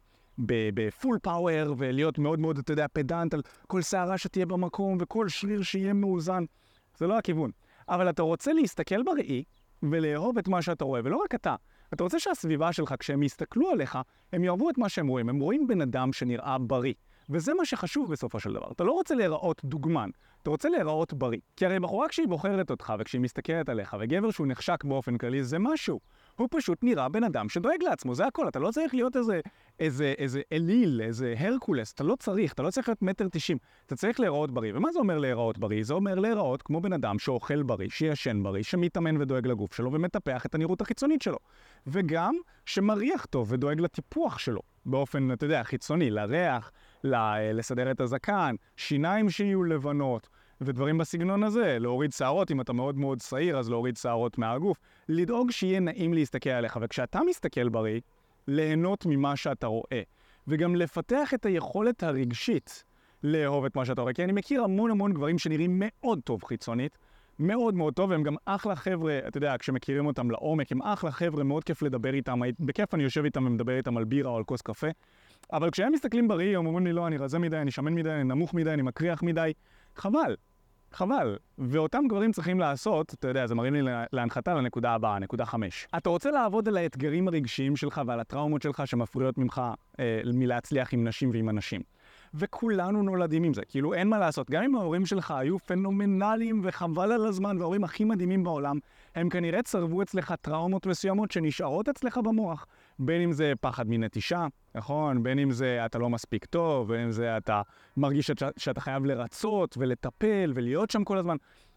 בפול 0.48 1.19
פאוור 1.22 1.75
ולהיות 1.77 2.19
מאוד 2.19 2.39
מאוד, 2.39 2.57
אתה 2.57 2.74
יודע, 2.74 2.86
פדנט 2.93 3.33
על 3.33 3.41
כל 3.67 3.81
שערה 3.81 4.17
שתהיה 4.17 4.45
במקום 4.45 4.98
וכל 5.01 5.29
שריר 5.29 5.62
שיהיה 5.62 5.93
מאוזן. 5.93 6.43
זה 6.97 7.07
לא 7.07 7.17
הכיוון. 7.17 7.51
אבל 7.89 8.09
אתה 8.09 8.21
רוצה 8.21 8.53
להסתכל 8.53 9.03
בראי 9.03 9.43
ולאהוב 9.83 10.38
את 10.38 10.47
מה 10.47 10.62
שאתה 10.62 10.85
רואה, 10.85 11.01
ולא 11.03 11.17
רק 11.17 11.35
אתה. 11.35 11.55
אתה 11.93 12.03
רוצה 12.03 12.19
שהסביבה 12.19 12.73
שלך, 12.73 12.95
כשהם 13.00 13.23
יסתכלו 13.23 13.69
עליך, 13.69 13.97
הם 14.33 14.43
יאהבו 14.43 14.69
את 14.69 14.77
מה 14.77 14.89
שהם 14.89 15.07
רואים. 15.07 15.29
הם 15.29 15.39
רואים 15.39 15.67
בן 15.67 15.81
אדם 15.81 16.13
שנראה 16.13 16.57
בריא. 16.57 16.93
וזה 17.29 17.53
מה 17.53 17.65
שחשוב 17.65 18.12
בסופו 18.12 18.39
של 18.39 18.53
דבר. 18.53 18.71
אתה 18.71 18.83
לא 18.83 18.91
רוצה 18.91 19.15
להיראות 19.15 19.62
דוגמן, 19.65 20.09
אתה 20.41 20.50
רוצה 20.50 20.69
להיראות 20.69 21.13
בריא. 21.13 21.39
כי 21.55 21.65
הרי 21.65 21.79
בחורה 21.79 22.07
כשהיא 22.07 22.27
בוחרת 22.27 22.71
אותך 22.71 22.93
וכשהיא 23.00 23.21
מסתכלת 23.21 23.69
עליך, 23.69 23.95
וגבר 24.00 24.31
שהוא 24.31 24.47
נחשק 24.47 24.83
באופן 24.83 25.17
כללי, 25.17 25.43
זה 25.43 25.59
משהו. 25.59 26.00
הוא 26.35 26.47
פשוט 26.51 26.83
נראה 26.83 27.09
בן 27.09 27.23
אדם 27.23 27.49
שדואג 27.49 27.83
לעצמו, 27.83 28.15
זה 28.15 28.25
הכל. 28.25 28.47
אתה 28.47 28.59
לא 28.59 28.71
צריך 28.71 28.93
להיות 28.93 29.17
איזה, 29.17 29.39
איזה, 29.79 30.13
איזה 30.17 30.41
אליל, 30.51 31.01
איזה 31.01 31.35
הרקולס, 31.37 31.93
אתה 31.93 32.03
לא 32.03 32.15
צריך, 32.15 32.53
אתה 32.53 32.63
לא 32.63 32.71
צריך 32.71 32.89
להיות 32.89 33.01
מטר 33.01 33.27
תשעים. 33.31 33.57
אתה 33.85 33.95
צריך 33.95 34.19
להיראות 34.19 34.51
בריא. 34.51 34.71
ומה 34.75 34.91
זה 34.91 34.99
אומר 34.99 35.17
להיראות 35.17 35.57
בריא? 35.57 35.83
זה 35.83 35.93
אומר 35.93 36.15
להיראות 36.15 36.61
כמו 36.61 36.81
בן 36.81 36.93
אדם 36.93 37.19
שאוכל 37.19 37.63
בריא, 37.63 37.89
שישן 37.89 38.43
בריא, 38.43 38.63
שמתאמן 38.63 39.21
ודואג 39.21 39.47
לגוף 39.47 39.73
שלו, 39.73 39.93
ומטפח 39.93 40.45
את 40.45 40.55
הנראות 40.55 40.81
החיצונית 40.81 41.21
שלו. 41.21 41.37
וגם 41.87 42.35
שמריח 42.65 43.25
טוב 43.25 43.51
ודואג 43.51 43.79
לטיפוח 43.79 44.39
שלו, 44.39 44.61
באופן, 44.85 45.31
אתה 45.31 45.45
יודע, 45.45 45.63
חיצוני, 45.63 46.11
לריח, 46.11 46.71
לסדר 47.53 47.91
את 47.91 48.01
הזקן, 48.01 48.55
שיניים 48.77 49.29
שיהיו 49.29 49.63
לבנות. 49.63 50.29
ודברים 50.62 50.98
בסגנון 50.98 51.43
הזה, 51.43 51.77
להוריד 51.79 52.13
שערות, 52.13 52.51
אם 52.51 52.62
אתה 52.62 52.74
מאוד 52.74 52.98
מאוד 52.98 53.22
שעיר, 53.22 53.57
אז 53.60 53.69
להוריד 53.69 53.98
שערות 53.98 54.38
מהגוף. 54.38 54.77
לדאוג 55.10 55.51
שיהיה 55.51 55.79
נעים 55.79 56.13
להסתכל 56.13 56.50
עליך, 56.50 56.79
וכשאתה 56.81 57.19
מסתכל 57.29 57.69
בריא, 57.69 58.00
ליהנות 58.48 59.05
ממה 59.05 59.36
שאתה 59.36 59.67
רואה. 59.67 60.01
וגם 60.48 60.75
לפתח 60.75 61.33
את 61.33 61.45
היכולת 61.45 62.03
הרגשית 62.03 62.83
לאהוב 63.24 63.65
את 63.65 63.75
מה 63.75 63.86
שאתה 63.86 64.01
רואה. 64.01 64.13
כי 64.13 64.24
אני 64.24 64.31
מכיר 64.31 64.63
המון 64.63 64.91
המון 64.91 65.13
גברים 65.13 65.39
שנראים 65.39 65.75
מאוד 65.75 66.19
טוב 66.24 66.43
חיצונית, 66.43 66.98
מאוד 67.39 67.74
מאוד 67.74 67.93
טוב, 67.93 68.10
והם 68.10 68.24
גם 68.24 68.36
אחלה 68.45 68.75
חבר'ה, 68.75 69.19
אתה 69.27 69.38
יודע, 69.38 69.55
כשמכירים 69.60 70.05
אותם 70.05 70.31
לעומק, 70.31 70.72
הם 70.72 70.81
אחלה 70.81 71.12
חבר'ה, 71.12 71.43
מאוד 71.43 71.63
כיף 71.63 71.81
לדבר 71.81 72.13
איתם, 72.13 72.39
בכיף 72.60 72.93
אני 72.93 73.03
יושב 73.03 73.25
איתם 73.25 73.45
ומדבר 73.45 73.77
איתם 73.77 73.98
על 73.98 74.03
בירה 74.03 74.31
או 74.31 74.38
על 74.38 74.43
כוס 74.43 74.62
קפה. 74.62 74.88
אבל 75.53 75.72
כשהם 75.72 75.91
מסתכלים 75.91 76.27
בראי, 76.27 76.55
הם 76.55 76.65
אומרים 76.65 76.86
לי, 76.86 76.93
לא, 76.93 77.07
אני 77.07 77.17
רזה 77.17 77.39
מדי, 77.39 77.57
אני 77.57 77.72
שמן 77.72 77.93
מדי, 77.93 78.10
אני 78.12 78.24
נמוך 78.24 78.53
מדי, 78.53 78.69
אני 78.69 78.81
מקריח 78.81 79.24
מדי, 79.24 79.53
חבל. 79.95 80.35
חבל. 80.91 81.38
ואותם 81.57 82.03
גברים 82.09 82.31
צריכים 82.31 82.59
לעשות, 82.59 83.13
אתה 83.13 83.27
יודע, 83.27 83.47
זה 83.47 83.55
מרים 83.55 83.73
לי 83.73 83.81
להנחתה 84.13 84.53
לנקודה 84.53 84.91
הבאה, 84.91 85.19
נקודה 85.19 85.45
חמש. 85.45 85.88
אתה 85.97 86.09
רוצה 86.09 86.31
לעבוד 86.31 86.67
על 86.67 86.77
האתגרים 86.77 87.27
הרגשיים 87.27 87.75
שלך 87.75 88.01
ועל 88.07 88.19
הטראומות 88.19 88.62
שלך 88.62 88.88
שמפריעות 88.88 89.38
ממך 89.38 89.62
אה, 90.00 90.21
מלהצליח 90.33 90.93
עם 90.93 91.07
נשים 91.07 91.29
ועם 91.33 91.50
אנשים. 91.50 91.81
וכולנו 92.33 93.03
נולדים 93.03 93.43
עם 93.43 93.53
זה, 93.53 93.61
כאילו 93.65 93.93
אין 93.93 94.09
מה 94.09 94.19
לעשות. 94.19 94.49
גם 94.49 94.63
אם 94.63 94.75
ההורים 94.75 95.05
שלך 95.05 95.31
היו 95.31 95.59
פנומנליים 95.59 96.61
וחבל 96.63 97.11
על 97.11 97.25
הזמן, 97.25 97.57
וההורים 97.57 97.83
הכי 97.83 98.03
מדהימים 98.03 98.43
בעולם, 98.43 98.77
הם 99.15 99.29
כנראה 99.29 99.61
צרבו 99.61 100.01
אצלך 100.01 100.33
טראומות 100.41 100.85
מסוימות 100.85 101.31
שנשארות 101.31 101.89
אצלך 101.89 102.17
במוח. 102.17 102.65
בין 102.99 103.21
אם 103.21 103.31
זה 103.31 103.53
פחד 103.61 103.85
מנטישה, 103.87 104.47
נכון? 104.75 105.23
בין 105.23 105.39
אם 105.39 105.51
זה 105.51 105.85
אתה 105.85 105.99
לא 105.99 106.09
מספיק 106.09 106.45
טוב, 106.45 106.87
בין 106.87 106.99
אם 106.99 107.11
זה 107.11 107.37
אתה 107.37 107.61
מרגיש 107.97 108.27
שאת, 108.27 108.43
שאתה 108.57 108.81
חייב 108.81 109.05
לרצות 109.05 109.75
ולטפל 109.77 110.51
ולהיות 110.55 110.91
שם 110.91 111.03
כל 111.03 111.17
הזמן. 111.17 111.35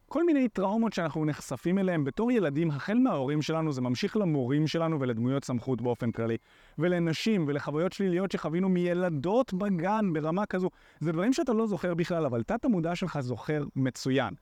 כל 0.09 0.27
מיני 0.27 0.49
טראומות 0.49 0.93
שאנחנו 0.93 1.25
נחשפים 1.25 1.79
אליהן 1.79 2.05
בתור 2.05 2.33
ילדים, 2.33 2.71
החל 2.71 2.99
מההורים 2.99 3.43
שלנו, 3.43 3.73
זה 3.73 3.81
ממשיך 3.81 4.17
למורים 4.17 4.67
שלנו 4.67 5.01
ולדמויות 5.01 5.45
סמכות 5.45 5.83
באופן 5.83 6.11
כללי. 6.13 6.37
ולנשים 6.79 7.45
ולחוויות 7.49 7.93
שליליות 7.93 8.33
שחווינו 8.33 8.69
מילדות 8.69 9.55
בגן 9.55 10.13
ברמה 10.13 10.47
כזו. 10.47 10.71
זה 11.01 11.13
דברים 11.13 11.33
שאתה 11.33 11.53
לא 11.53 11.67
זוכר 11.67 11.95
בכלל, 11.95 12.25
אבל 12.25 12.43
תת 12.43 12.65
המודע 12.65 12.97
שלך 12.97 13.21
זוכר 13.21 13.65
מצוין. 13.77 14.35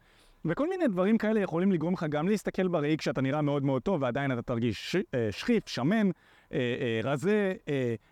וכל 0.44 0.68
מיני 0.68 0.88
דברים 0.88 1.18
כאלה 1.18 1.40
יכולים 1.40 1.72
לגרום 1.72 1.94
לך 1.94 2.06
גם 2.08 2.28
להסתכל 2.28 2.68
בראי 2.68 2.96
כשאתה 2.96 3.20
נראה 3.20 3.42
מאוד 3.42 3.64
מאוד 3.64 3.82
טוב, 3.82 4.02
ועדיין 4.02 4.32
אתה 4.32 4.42
תרגיש 4.42 4.92
ש... 4.92 4.96
אה, 5.14 5.28
שחיף, 5.32 5.68
שמן, 5.68 6.10
אה, 6.52 6.58
אה, 6.58 7.00
רזה, 7.04 7.54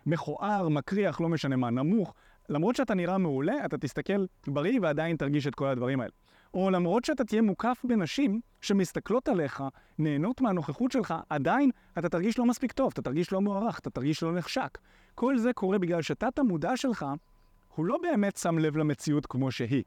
מכוער, 0.05 0.69
מקריח, 0.69 1.21
לא 1.21 1.29
משנה 1.29 1.55
מה, 1.55 1.69
נמוך. 1.69 2.13
למרות 2.49 2.75
שאתה 2.75 2.93
נראה 2.93 3.17
מעולה, 3.17 3.65
אתה 3.65 3.77
תסתכל 3.77 4.25
בראי 4.47 4.79
ועדיין 4.79 5.15
תרגיש 5.15 5.47
את 5.47 5.55
כל 5.55 5.67
הדברים 5.67 5.99
האלה. 5.99 6.11
או 6.53 6.69
למרות 6.69 7.05
שאתה 7.05 7.23
תהיה 7.23 7.41
מוקף 7.41 7.81
בנשים 7.83 8.41
שמסתכלות 8.61 9.27
עליך, 9.27 9.63
נהנות 9.97 10.41
מהנוכחות 10.41 10.91
שלך, 10.91 11.13
עדיין 11.29 11.71
אתה 11.97 12.09
תרגיש 12.09 12.39
לא 12.39 12.45
מספיק 12.45 12.71
טוב, 12.71 12.91
אתה 12.93 13.01
תרגיש 13.01 13.31
לא 13.31 13.41
מוערך, 13.41 13.79
אתה 13.79 13.89
תרגיש 13.89 14.23
לא 14.23 14.33
נחשק. 14.33 14.77
כל 15.15 15.37
זה 15.37 15.53
קורה 15.53 15.77
בגלל 15.77 16.01
שתת 16.01 16.39
המודע 16.39 16.77
שלך, 16.77 17.05
הוא 17.75 17.85
לא 17.85 17.97
באמת 18.01 18.37
שם 18.37 18.57
לב 18.57 18.77
למציאות 18.77 19.25
כמו 19.25 19.51
שהיא. 19.51 19.83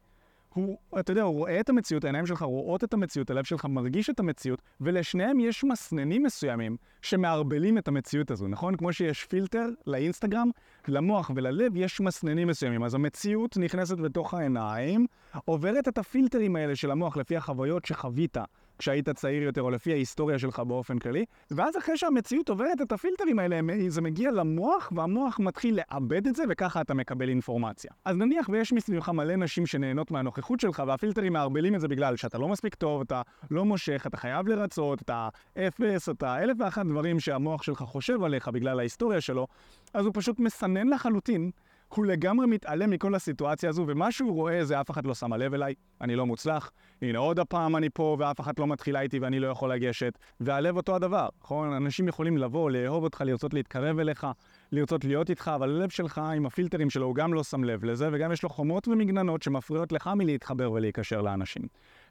הוא, 0.56 0.78
אתה 1.00 1.12
יודע, 1.12 1.22
הוא 1.22 1.34
רואה 1.34 1.60
את 1.60 1.68
המציאות, 1.68 2.04
העיניים 2.04 2.26
שלך 2.26 2.42
רואות 2.42 2.84
את 2.84 2.94
המציאות, 2.94 3.30
הלב 3.30 3.44
שלך 3.44 3.64
מרגיש 3.64 4.10
את 4.10 4.20
המציאות, 4.20 4.62
ולשניהם 4.80 5.40
יש 5.40 5.64
מסננים 5.64 6.22
מסוימים 6.22 6.76
שמערבלים 7.02 7.78
את 7.78 7.88
המציאות 7.88 8.30
הזו, 8.30 8.48
נכון? 8.48 8.76
כמו 8.76 8.92
שיש 8.92 9.24
פילטר 9.24 9.68
לאינסטגרם, 9.86 10.50
למוח 10.88 11.30
וללב 11.34 11.76
יש 11.76 12.00
מסננים 12.00 12.48
מסוימים. 12.48 12.82
אז 12.84 12.94
המציאות 12.94 13.56
נכנסת 13.56 14.00
לתוך 14.00 14.34
העיניים, 14.34 15.06
עוברת 15.44 15.88
את 15.88 15.98
הפילטרים 15.98 16.56
האלה 16.56 16.76
של 16.76 16.90
המוח 16.90 17.16
לפי 17.16 17.36
החוויות 17.36 17.84
שחווית. 17.84 18.36
כשהיית 18.78 19.08
צעיר 19.08 19.42
יותר, 19.42 19.62
או 19.62 19.70
לפי 19.70 19.92
ההיסטוריה 19.92 20.38
שלך 20.38 20.60
באופן 20.60 20.98
כללי, 20.98 21.24
ואז 21.50 21.76
אחרי 21.78 21.96
שהמציאות 21.96 22.48
עוברת 22.48 22.80
את 22.82 22.92
הפילטרים 22.92 23.38
האלה, 23.38 23.60
זה 23.88 24.00
מגיע 24.00 24.30
למוח, 24.30 24.92
והמוח 24.96 25.38
מתחיל 25.38 25.78
לאבד 25.90 26.26
את 26.26 26.36
זה, 26.36 26.42
וככה 26.48 26.80
אתה 26.80 26.94
מקבל 26.94 27.28
אינפורמציה. 27.28 27.90
אז 28.04 28.16
נניח 28.16 28.48
ויש 28.48 28.72
מסביבך 28.72 29.08
מלא 29.08 29.36
נשים 29.36 29.66
שנהנות 29.66 30.10
מהנוכחות 30.10 30.60
שלך, 30.60 30.82
והפילטרים 30.86 31.32
מערבלים 31.32 31.74
את 31.74 31.80
זה 31.80 31.88
בגלל 31.88 32.16
שאתה 32.16 32.38
לא 32.38 32.48
מספיק 32.48 32.74
טוב, 32.74 33.00
אתה 33.00 33.22
לא 33.50 33.64
מושך, 33.64 34.04
אתה 34.06 34.16
חייב 34.16 34.48
לרצות, 34.48 35.02
אתה 35.02 35.28
אפס, 35.58 36.08
אתה 36.08 36.42
אלף 36.42 36.56
ואחת 36.60 36.86
דברים 36.86 37.20
שהמוח 37.20 37.62
שלך 37.62 37.78
חושב 37.78 38.22
עליך 38.22 38.48
בגלל 38.48 38.78
ההיסטוריה 38.78 39.20
שלו, 39.20 39.46
אז 39.94 40.06
הוא 40.06 40.12
פשוט 40.14 40.38
מסנן 40.38 40.88
לחלוטין 40.88 41.50
הוא 41.88 42.06
לגמרי 42.06 42.46
מתעלם 42.46 42.90
מכל 42.90 43.14
הסיטואציה 43.14 43.68
הזו, 43.68 43.84
ומה 43.88 44.12
שהוא 44.12 44.32
רואה 44.32 44.64
זה 44.64 44.80
אף 44.80 44.90
אחד 44.90 45.06
לא 45.06 45.14
שמה 45.14 45.36
לב 45.36 45.54
אליי, 45.54 45.74
אני 46.00 46.16
לא 46.16 46.26
מוצלח, 46.26 46.70
הנה 47.02 47.18
עוד 47.18 47.38
הפעם 47.38 47.76
אני 47.76 47.88
פה 47.90 48.16
ואף 48.20 48.40
אחד 48.40 48.58
לא 48.58 48.66
מתחילה 48.66 49.00
איתי 49.00 49.18
ואני 49.18 49.40
לא 49.40 49.46
יכול 49.46 49.72
לגשת, 49.72 50.18
והלב 50.40 50.76
אותו 50.76 50.96
הדבר, 50.96 51.28
נכון? 51.40 51.72
אנשים 51.72 52.08
יכולים 52.08 52.38
לבוא, 52.38 52.70
לאהוב 52.70 53.04
אותך, 53.04 53.20
לרצות 53.26 53.54
להתקרב 53.54 53.98
אליך, 53.98 54.26
לרצות 54.72 55.04
להיות 55.04 55.30
איתך, 55.30 55.50
אבל 55.54 55.70
הלב 55.70 55.90
שלך 55.90 56.18
עם 56.18 56.46
הפילטרים 56.46 56.90
שלו 56.90 57.06
הוא 57.06 57.14
גם 57.14 57.34
לא 57.34 57.44
שם 57.44 57.64
לב 57.64 57.84
לזה, 57.84 58.08
וגם 58.12 58.32
יש 58.32 58.42
לו 58.42 58.48
חומות 58.48 58.88
ומגננות 58.88 59.42
שמפריעות 59.42 59.92
לך 59.92 60.10
מלהתחבר 60.16 60.72
ולהיקשר 60.72 61.22
לאנשים. 61.22 61.62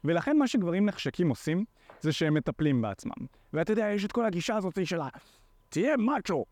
ולכן 0.04 0.38
מה 0.38 0.48
שגברים 0.48 0.86
נחשקים 0.86 1.28
עושים, 1.28 1.64
זה 2.00 2.12
שהם 2.12 2.34
מטפלים 2.34 2.82
בעצמם. 2.82 3.26
ואתה 3.52 3.72
יודע, 3.72 3.86
יש 3.94 4.04
את 4.04 4.12
כל 4.12 4.24
הגישה 4.24 4.56
הזאת 4.56 4.86
של 4.86 5.00
ה... 5.00 5.08
תהיה 5.68 5.96
מאצ'ו, 5.96 6.44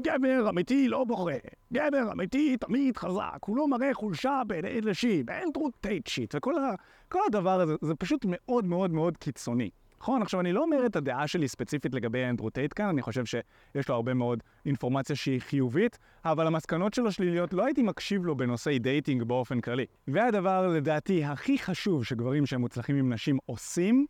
גבר 0.00 0.46
אמיתי 0.48 0.88
לא 0.88 1.04
בוכה. 1.04 1.30
גבר 1.72 2.12
אמיתי 2.12 2.56
תמיד 2.56 2.96
חזק. 2.96 3.38
הוא 3.46 3.56
לא 3.56 3.68
מראה 3.68 3.94
חולשה 3.94 4.42
בעיני 4.46 4.80
נשים, 4.84 5.26
אנדרו 5.28 5.52
טייט 5.52 6.06
shit. 6.06 6.34
וכל 6.34 7.20
הדבר 7.26 7.60
הזה, 7.60 7.74
זה 7.82 7.94
פשוט 7.94 8.24
מאוד 8.28 8.64
מאוד 8.64 8.90
מאוד 8.90 9.16
קיצוני. 9.16 9.70
נכון, 10.00 10.22
עכשיו 10.22 10.40
אני 10.40 10.52
לא 10.52 10.62
אומר 10.62 10.86
את 10.86 10.96
הדעה 10.96 11.26
שלי 11.26 11.48
ספציפית 11.48 11.94
לגבי 11.94 12.24
אנדרו 12.24 12.50
טייט 12.50 12.72
כאן, 12.76 12.86
אני 12.86 13.02
חושב 13.02 13.24
שיש 13.24 13.88
לו 13.88 13.94
הרבה 13.94 14.14
מאוד 14.14 14.42
אינפורמציה 14.66 15.16
שהיא 15.16 15.40
חיובית, 15.40 15.98
אבל 16.24 16.46
המסקנות 16.46 16.94
שלו 16.94 17.12
שליליות 17.12 17.52
לא 17.52 17.64
הייתי 17.64 17.82
מקשיב 17.82 18.24
לו 18.24 18.36
בנושאי 18.36 18.78
dating 18.78 19.22
באופן 19.22 19.60
כללי. 19.60 19.86
והדבר 20.08 20.68
לדעתי 20.68 21.24
הכי 21.24 21.58
חשוב 21.58 22.04
שגברים 22.04 22.46
שהם 22.46 22.60
מוצלחים 22.60 22.96
עם 22.96 23.12
נשים 23.12 23.38
עושים, 23.46 24.06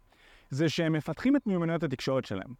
זה 0.51 0.68
שהם 0.68 0.92
מפתחים 0.92 1.37
את 1.37 1.47
מיומנויות 1.47 1.83
התקשורת 1.83 2.25
שלהם. 2.25 2.55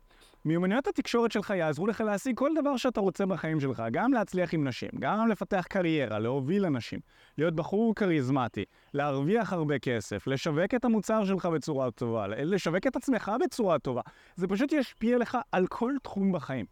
מיומנויות 0.47 0.87
התקשורת 0.87 1.33
שלך 1.33 1.51
יעזרו 1.51 1.87
לך 1.87 2.01
להשיג 2.01 2.37
כל 2.37 2.51
דבר 2.61 2.77
שאתה 2.77 3.01
רוצה 3.01 3.27
בחיים 3.27 3.61
שלך, 3.61 3.83
גם 3.93 4.13
להצליח 4.13 4.55
עם 4.55 4.69
נשים, 4.69 4.89
גם 4.99 5.29
לפתח 5.29 5.67
קריירה, 5.69 6.19
להוביל 6.19 6.67
אנשים, 6.67 6.99
להיות 7.39 7.55
בחור 7.55 7.95
כריזמטי, 7.95 8.65
להרוויח 8.95 9.53
הרבה 9.53 9.79
כסף, 9.79 10.27
לשווק 10.27 10.75
את 10.75 10.85
המוצר 10.85 11.25
שלך 11.25 11.47
בצורה 11.47 11.91
טובה, 11.91 12.27
לשווק 12.27 12.87
את 12.87 12.97
עצמך 12.97 13.33
בצורה 13.45 13.79
טובה. 13.79 14.01
זה 14.37 14.47
פשוט 14.47 14.73
ישפיע 14.73 15.19
לך 15.19 15.39
על 15.53 15.67
כל 15.67 15.93
תחום 16.03 16.33
בחיים. 16.33 16.67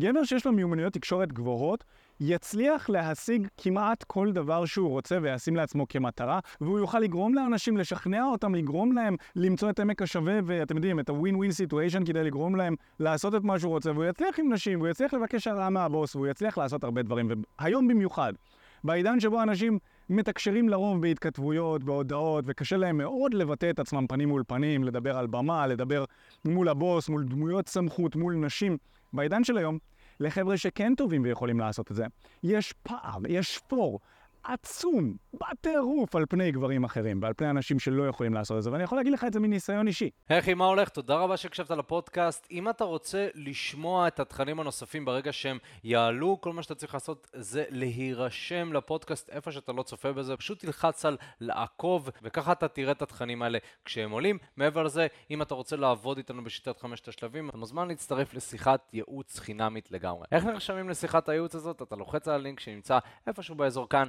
גבר 0.00 0.24
שיש 0.24 0.46
לו 0.46 0.52
מיומנויות 0.52 0.92
תקשורת 0.92 1.32
גבוהות, 1.32 1.84
יצליח 2.20 2.90
להשיג 2.90 3.48
כמעט 3.56 4.04
כל 4.04 4.32
דבר 4.32 4.64
שהוא 4.64 4.88
רוצה 4.88 5.18
וישים 5.22 5.56
לעצמו 5.56 5.88
כמטרה, 5.88 6.40
והוא 6.60 6.78
יוכל 6.78 6.98
לגרום 6.98 7.34
לאנשים, 7.34 7.76
לשכנע 7.76 8.24
אותם, 8.24 8.54
לגרום 8.54 8.92
להם 8.92 9.16
למצוא 9.36 9.70
את 9.70 9.80
עמק 9.80 10.02
השווה, 10.02 10.38
ואתם 10.44 10.76
יודעים, 10.76 11.00
את 11.00 11.08
ה-win-win 11.08 11.50
situation 11.50 12.06
כדי 12.06 12.24
לגרום 12.24 12.56
להם 12.56 12.74
לעשות 13.00 13.34
את 13.34 13.44
מה 13.44 13.58
שהוא 13.58 13.70
רוצה, 13.70 13.92
והוא 13.92 14.04
יצליח 14.04 14.38
עם 14.38 14.52
נשים, 14.52 14.78
והוא 14.78 14.88
יצליח 14.88 15.14
לבקש 15.14 15.46
הרעה 15.46 15.70
מהבוס, 15.70 16.16
והוא 16.16 16.26
יצליח 16.26 16.58
לעשות 16.58 16.84
הרבה 16.84 17.02
דברים, 17.02 17.28
והיום 17.58 17.88
במיוחד, 17.88 18.32
בעידן 18.84 19.20
שבו 19.20 19.42
אנשים 19.42 19.78
מתקשרים 20.10 20.68
לרוב 20.68 21.02
בהתכתבויות, 21.02 21.84
בהודעות, 21.84 22.44
וקשה 22.48 22.76
להם 22.76 22.96
מאוד 22.96 23.34
לבטא 23.34 23.70
את 23.70 23.78
עצמם 23.78 24.06
פנים 24.06 24.28
מול 24.28 24.42
פנים, 24.46 24.84
לדבר 24.84 25.18
על 25.18 25.26
במה, 25.26 25.66
לדבר 25.66 26.04
מול 26.44 26.68
הבוס, 26.68 27.08
מול 27.08 27.24
דמויות 27.24 27.68
סמכות, 27.68 28.16
מול 28.16 28.34
נשים. 28.34 28.76
בעידן 29.12 29.44
של 29.44 29.58
היום, 29.58 29.78
לחבר'ה 30.20 30.56
שכן 30.56 30.94
טובים 30.94 31.22
ויכולים 31.24 31.60
לעשות 31.60 31.90
את 31.90 31.96
זה, 31.96 32.06
יש 32.42 32.72
פער, 32.82 33.18
יש 33.28 33.58
פור. 33.58 34.00
עצום, 34.48 35.16
בטירוף, 35.34 36.16
על 36.16 36.24
פני 36.28 36.52
גברים 36.52 36.84
אחרים 36.84 37.22
ועל 37.22 37.32
פני 37.36 37.50
אנשים 37.50 37.78
שלא 37.78 38.08
יכולים 38.08 38.34
לעשות 38.34 38.58
את 38.58 38.62
זה, 38.62 38.72
ואני 38.72 38.84
יכול 38.84 38.98
להגיד 38.98 39.12
לך 39.12 39.24
את 39.24 39.32
זה 39.32 39.40
מניסיון 39.40 39.86
אישי. 39.86 40.10
היי 40.28 40.54
מה 40.54 40.64
הולך? 40.64 40.88
תודה 40.88 41.16
רבה 41.16 41.36
שהקשבת 41.36 41.70
לפודקאסט. 41.70 42.46
אם 42.50 42.68
אתה 42.68 42.84
רוצה 42.84 43.28
לשמוע 43.34 44.08
את 44.08 44.20
התכנים 44.20 44.60
הנוספים 44.60 45.04
ברגע 45.04 45.32
שהם 45.32 45.58
יעלו, 45.84 46.38
כל 46.40 46.52
מה 46.52 46.62
שאתה 46.62 46.74
צריך 46.74 46.94
לעשות 46.94 47.28
זה 47.32 47.64
להירשם 47.70 48.72
לפודקאסט 48.72 49.30
איפה 49.30 49.52
שאתה 49.52 49.72
לא 49.72 49.82
צופה 49.82 50.12
בזה, 50.12 50.36
פשוט 50.36 50.60
תלחץ 50.60 51.04
על 51.04 51.16
לעקוב, 51.40 52.10
וככה 52.22 52.52
אתה 52.52 52.68
תראה 52.68 52.92
את 52.92 53.02
התכנים 53.02 53.42
האלה 53.42 53.58
כשהם 53.84 54.10
עולים. 54.10 54.38
מעבר 54.56 54.82
לזה, 54.82 55.06
אם 55.30 55.42
אתה 55.42 55.54
רוצה 55.54 55.76
לעבוד 55.76 56.16
איתנו 56.16 56.44
בשיטת 56.44 56.80
חמשת 56.80 57.08
השלבים, 57.08 57.48
אתה 57.48 57.56
מוזמן 57.56 57.88
להצטרף 57.88 58.34
לשיחת 58.34 58.90
ייעוץ 58.92 59.38
חינמית 59.38 59.90
לגמרי. 59.90 60.26
איך 60.32 60.44
נרשמים 60.44 60.88
לשיחת 60.88 61.28
הייעוץ 61.28 61.54
הזאת? 61.54 61.82
אתה 61.82 61.96
לוחץ 61.96 62.28
על 62.28 62.34
הלינק 62.34 62.60
שנמצא 62.60 62.98
איפשהו 63.26 63.54
באזור 63.54 63.88
כאן. 63.88 64.08